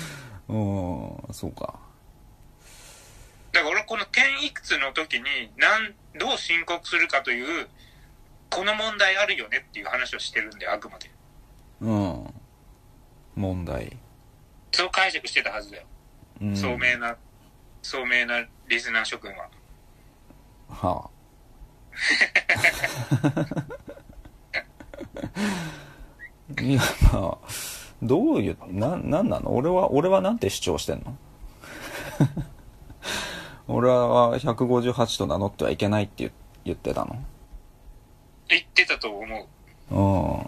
[0.49, 0.53] う
[1.31, 1.86] ん、そうか。
[3.57, 5.23] だから俺この点いくつの時に、
[5.57, 7.67] なん、どう申告するかという、
[8.51, 11.09] この問題あるよねっていう話をしてるんで、あくまで。
[11.81, 12.33] うん。
[13.35, 13.97] 問題。
[14.71, 15.83] そう解釈してたはずだよ。
[16.39, 16.55] うん。
[16.55, 17.17] 聡明な、
[17.81, 19.49] 聡明なリスナー諸君は。
[20.69, 21.09] は
[26.61, 26.81] いや、
[27.11, 27.47] まあ、
[28.03, 29.55] どういう、な、なんなの？
[29.55, 31.17] 俺は、俺はなんて主張してんの？
[33.67, 36.31] 俺は158と名乗ってはいけないって言
[36.65, 37.17] 言ってたの？
[38.49, 39.47] 言ってたと思
[39.91, 39.95] う。
[39.95, 40.47] うん。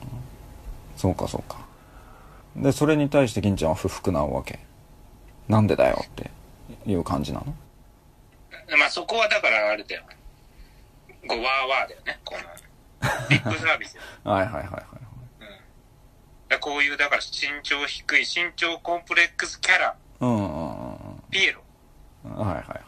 [0.98, 1.66] そうかそうか。
[2.56, 4.60] で、それに対して銀ちゃんは不服なわけ？
[5.48, 6.30] なんでだよって
[6.86, 7.46] いう感じなの？
[8.78, 10.04] まあそこはだからあれだよ。
[11.28, 12.20] こう、ワーワーだよね。
[12.24, 12.42] この、
[13.30, 14.02] ビッグサービスよ。
[14.24, 14.84] はいはいはいはい。
[16.52, 16.60] うん。
[16.60, 21.62] こういう、だから身長低い、身長コンプレックスキャラ、うんうんうんピエロ。
[22.24, 22.79] はいはい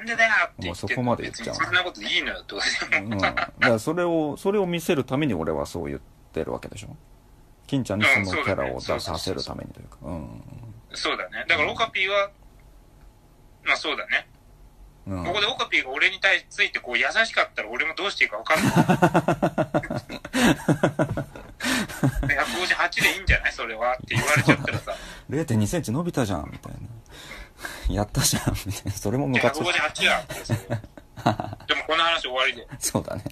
[0.00, 2.62] なんでだよって言ってそこまで言っちゃうそんなこといいのよ、とか。
[2.96, 6.00] うん、だからそれをそれを見せるために俺はそう言っ
[6.32, 6.96] てるわけでしょ？
[7.66, 10.42] 金ちゃんにそのキャラを出させるためにというかうん
[10.94, 11.44] そうだね。
[11.48, 12.30] だからオカピーは、
[13.64, 14.26] まあそうだね。
[15.06, 18.74] うんここでオカピーが俺に対ついてこう優しかったら俺もどうしていいか分かんない。
[22.30, 23.52] 158でいいんじゃない？
[23.52, 24.94] それはって言われちゃったらさ。
[25.30, 26.78] 0 2センチ伸びたじゃんみたいな
[27.88, 28.52] やったじゃん。
[28.66, 29.64] みたいなそれもムカつく。
[29.64, 30.80] 158やってそれでも
[31.86, 32.66] この話終わりで。
[32.78, 33.24] そうだね。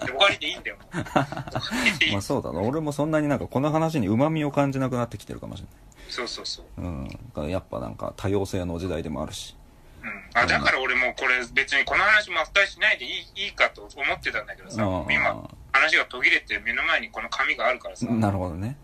[0.00, 0.76] 終わりでいいんだよ。
[2.12, 2.60] まあそうだな。
[2.60, 5.66] 俺もそんなになんかこの話に旨味を感じなくなってきてるかもしれ
[6.08, 6.80] そうそうそう。
[6.80, 6.90] ない
[7.42, 7.50] うん。
[7.50, 9.56] やっぱなんか多様性の時代でもあるし。
[10.02, 10.30] うん。
[10.34, 18.76] あ、だから俺もうこれ別にこの話も after しないでいいいいかと思ってたんだけどさ、うん今話が途切れて目の前にこの紙があるからさ、なるほどね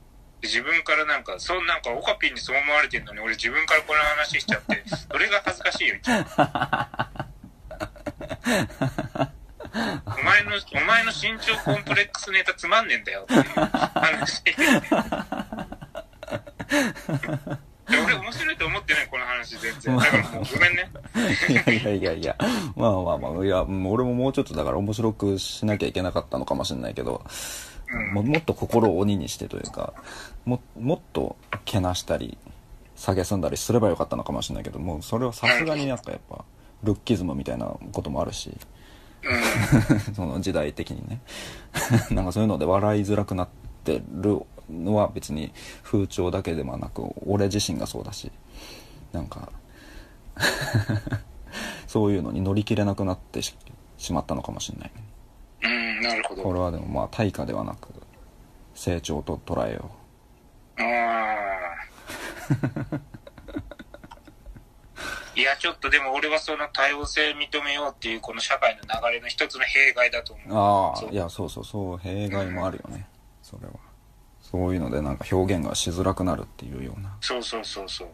[0.45, 6.27] 自分からなんか、そうなんかオカピンにそう思われてるのに俺自分からこの話しちゃって、 それが恥ずかしいよ、一番。
[10.07, 13.43] お前の、お前の身長コンプレックスネタつまんねえんだよっていう
[13.95, 14.43] 話。
[17.89, 19.97] 俺面白いと思ってない、この話全然。
[19.97, 20.91] だからもうごめんね。
[21.49, 22.37] いやいやいやいや
[22.77, 27.29] まあまあまあいやうん俺ももうちょっとだから面白くしなきゃいけなかったのかもしれないけどうん
[28.13, 29.95] ももっと心を鬼にしてというか
[30.45, 32.39] ももっとけなしたり
[32.97, 36.45] 蔑んだりすればよかったのかもしれないけどもうそれはさすがになんかやっぱ
[36.83, 38.57] ルッキズムみたいなこともあるし
[39.25, 40.15] うん。
[40.15, 41.21] その時代的にね。
[42.11, 43.49] なんかそういうので笑いづらくなっ
[43.85, 48.31] てるのは別に風潮だけではなく俺自身がそうだし
[49.13, 49.51] なんか
[51.87, 53.55] そういうのに乗り切れなくなってし
[53.99, 55.04] しまったのかもしれないね
[55.99, 56.43] うん、なるほど。
[56.43, 57.89] これはでもまあ対価ではなく
[58.75, 59.91] 成長と捉えよ
[60.79, 60.83] あ
[62.93, 63.01] あ。
[65.37, 70.59] いや、ちょっとでも俺はその多様性認めようっていうこの社会の流れの一つの弊害だとう思う。
[71.05, 73.09] ああいやそうそうそう弊害もあるよね
[73.43, 73.73] それは
[74.41, 78.09] そういうのでなんか表現がしづらくなるっていうようなそうそうそうそう。
[78.09, 78.11] う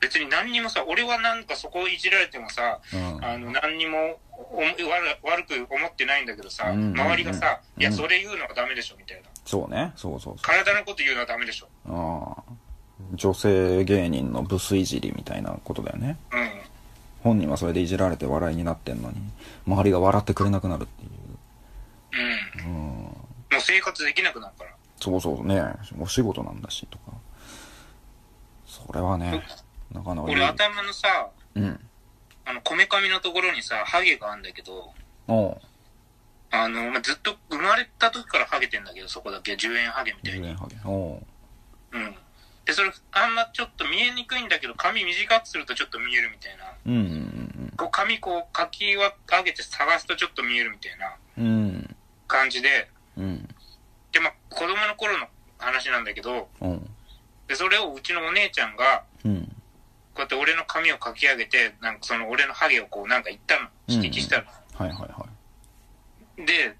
[0.00, 7.82] 別に何にもさ、俺はなんかそこをいじられてもさ、んうんあの、何にもお悪悪く思ってないんだけどさ、うん周りがさ、うん。
[7.82, 9.28] いや、それ言うのはダメでしょ、みたいな。
[9.44, 9.92] そうね。
[9.96, 10.42] そうそうそう。
[10.42, 11.68] 体のこと言うのはダメでしょ。
[11.86, 12.52] ああ。
[13.14, 16.18] 女性芸人のブスいじりみたいなことだよね。
[16.32, 16.50] うん。
[17.22, 19.16] 本人はそれでいじられて笑いになってんのに
[19.66, 21.10] 周りが笑ってくれなくなるっていう。
[22.64, 22.70] うん。
[22.70, 22.76] うん。
[22.76, 24.70] もう生活できなくなるから。
[24.98, 25.62] そうそうね。
[25.98, 27.12] お仕事なんだしとか。
[28.70, 29.42] それはね
[29.92, 31.80] なかなか俺頭のさ、うん
[32.50, 34.92] あの、こめかみのところにさ、ハゲがあるんだけど、
[36.50, 40.48] あの、まあ、ずっと生まれた時からハゲてんだけど、そこだけ10円ハゲみたい10に。
[40.48, 40.76] 円ハゲ。
[40.84, 41.26] おう。
[41.92, 42.16] うん。
[42.64, 46.64] で、それ、あんまちょっと見えにくいんだけど、髪短くするとちょっと見えるみたいな。
[46.86, 51.14] うんうんこう、髪こう、かきは上げて探すとちょっと見えるみたいな。
[51.38, 51.46] うん。
[51.46, 51.48] う
[51.78, 51.96] ん
[52.26, 53.48] 感じで、うん。
[54.12, 55.26] で、まあ、子供の頃の
[55.58, 56.66] 話なんだけど、う。
[56.66, 56.90] ん
[57.46, 59.56] で、それをうちのお姉ちゃんが、うん
[60.14, 63.68] こうやって俺の髪をかき上げて、なんかその俺のハゲをこうなんか言ったの。
[63.88, 64.44] 指摘したの。
[64.74, 65.26] はいはいは
[66.36, 66.76] で、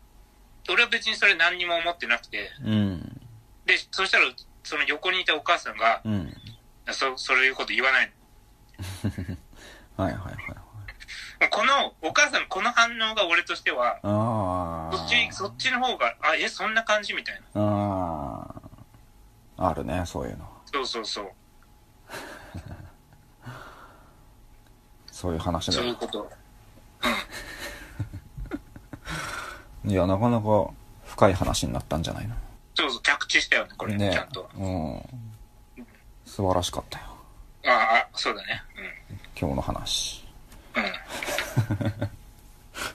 [0.69, 3.21] 俺は別にそれ何にも思ってなくて、いうん
[3.67, 4.25] で、そしたら、
[4.63, 6.33] その横にいたお母さんが、うん
[6.93, 8.13] そ、そういうこと言わない
[9.97, 10.05] の。
[10.05, 10.61] はいはいはい
[11.51, 17.63] この、お母さんのこの反応が俺としては、ああそっち、そっちの方が、あ、え、そんな感じみたいな。
[17.63, 18.61] あ
[19.57, 21.31] ああるねそういうのそうそうそう。
[25.21, 26.31] そういう話でそういうこと。
[29.85, 30.71] いやなかなか
[31.05, 32.35] 深い話になったんじゃないの？
[32.75, 34.49] そうそう、着地したよね、これ、ねちゃんと。
[34.57, 35.03] うん
[36.25, 37.05] 素晴らしかったよ
[37.67, 38.63] ああ、そうだね。
[39.39, 40.25] 今日の話
[40.75, 40.85] うん。
[40.85, 40.89] うん。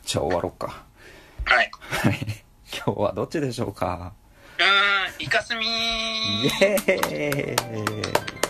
[0.04, 0.82] じゃあ終わろうか
[1.46, 1.70] はい。
[1.80, 4.14] はい今日はどっちでしょうか？
[4.58, 4.66] うー
[5.22, 8.45] ん、イカスミーイエーイ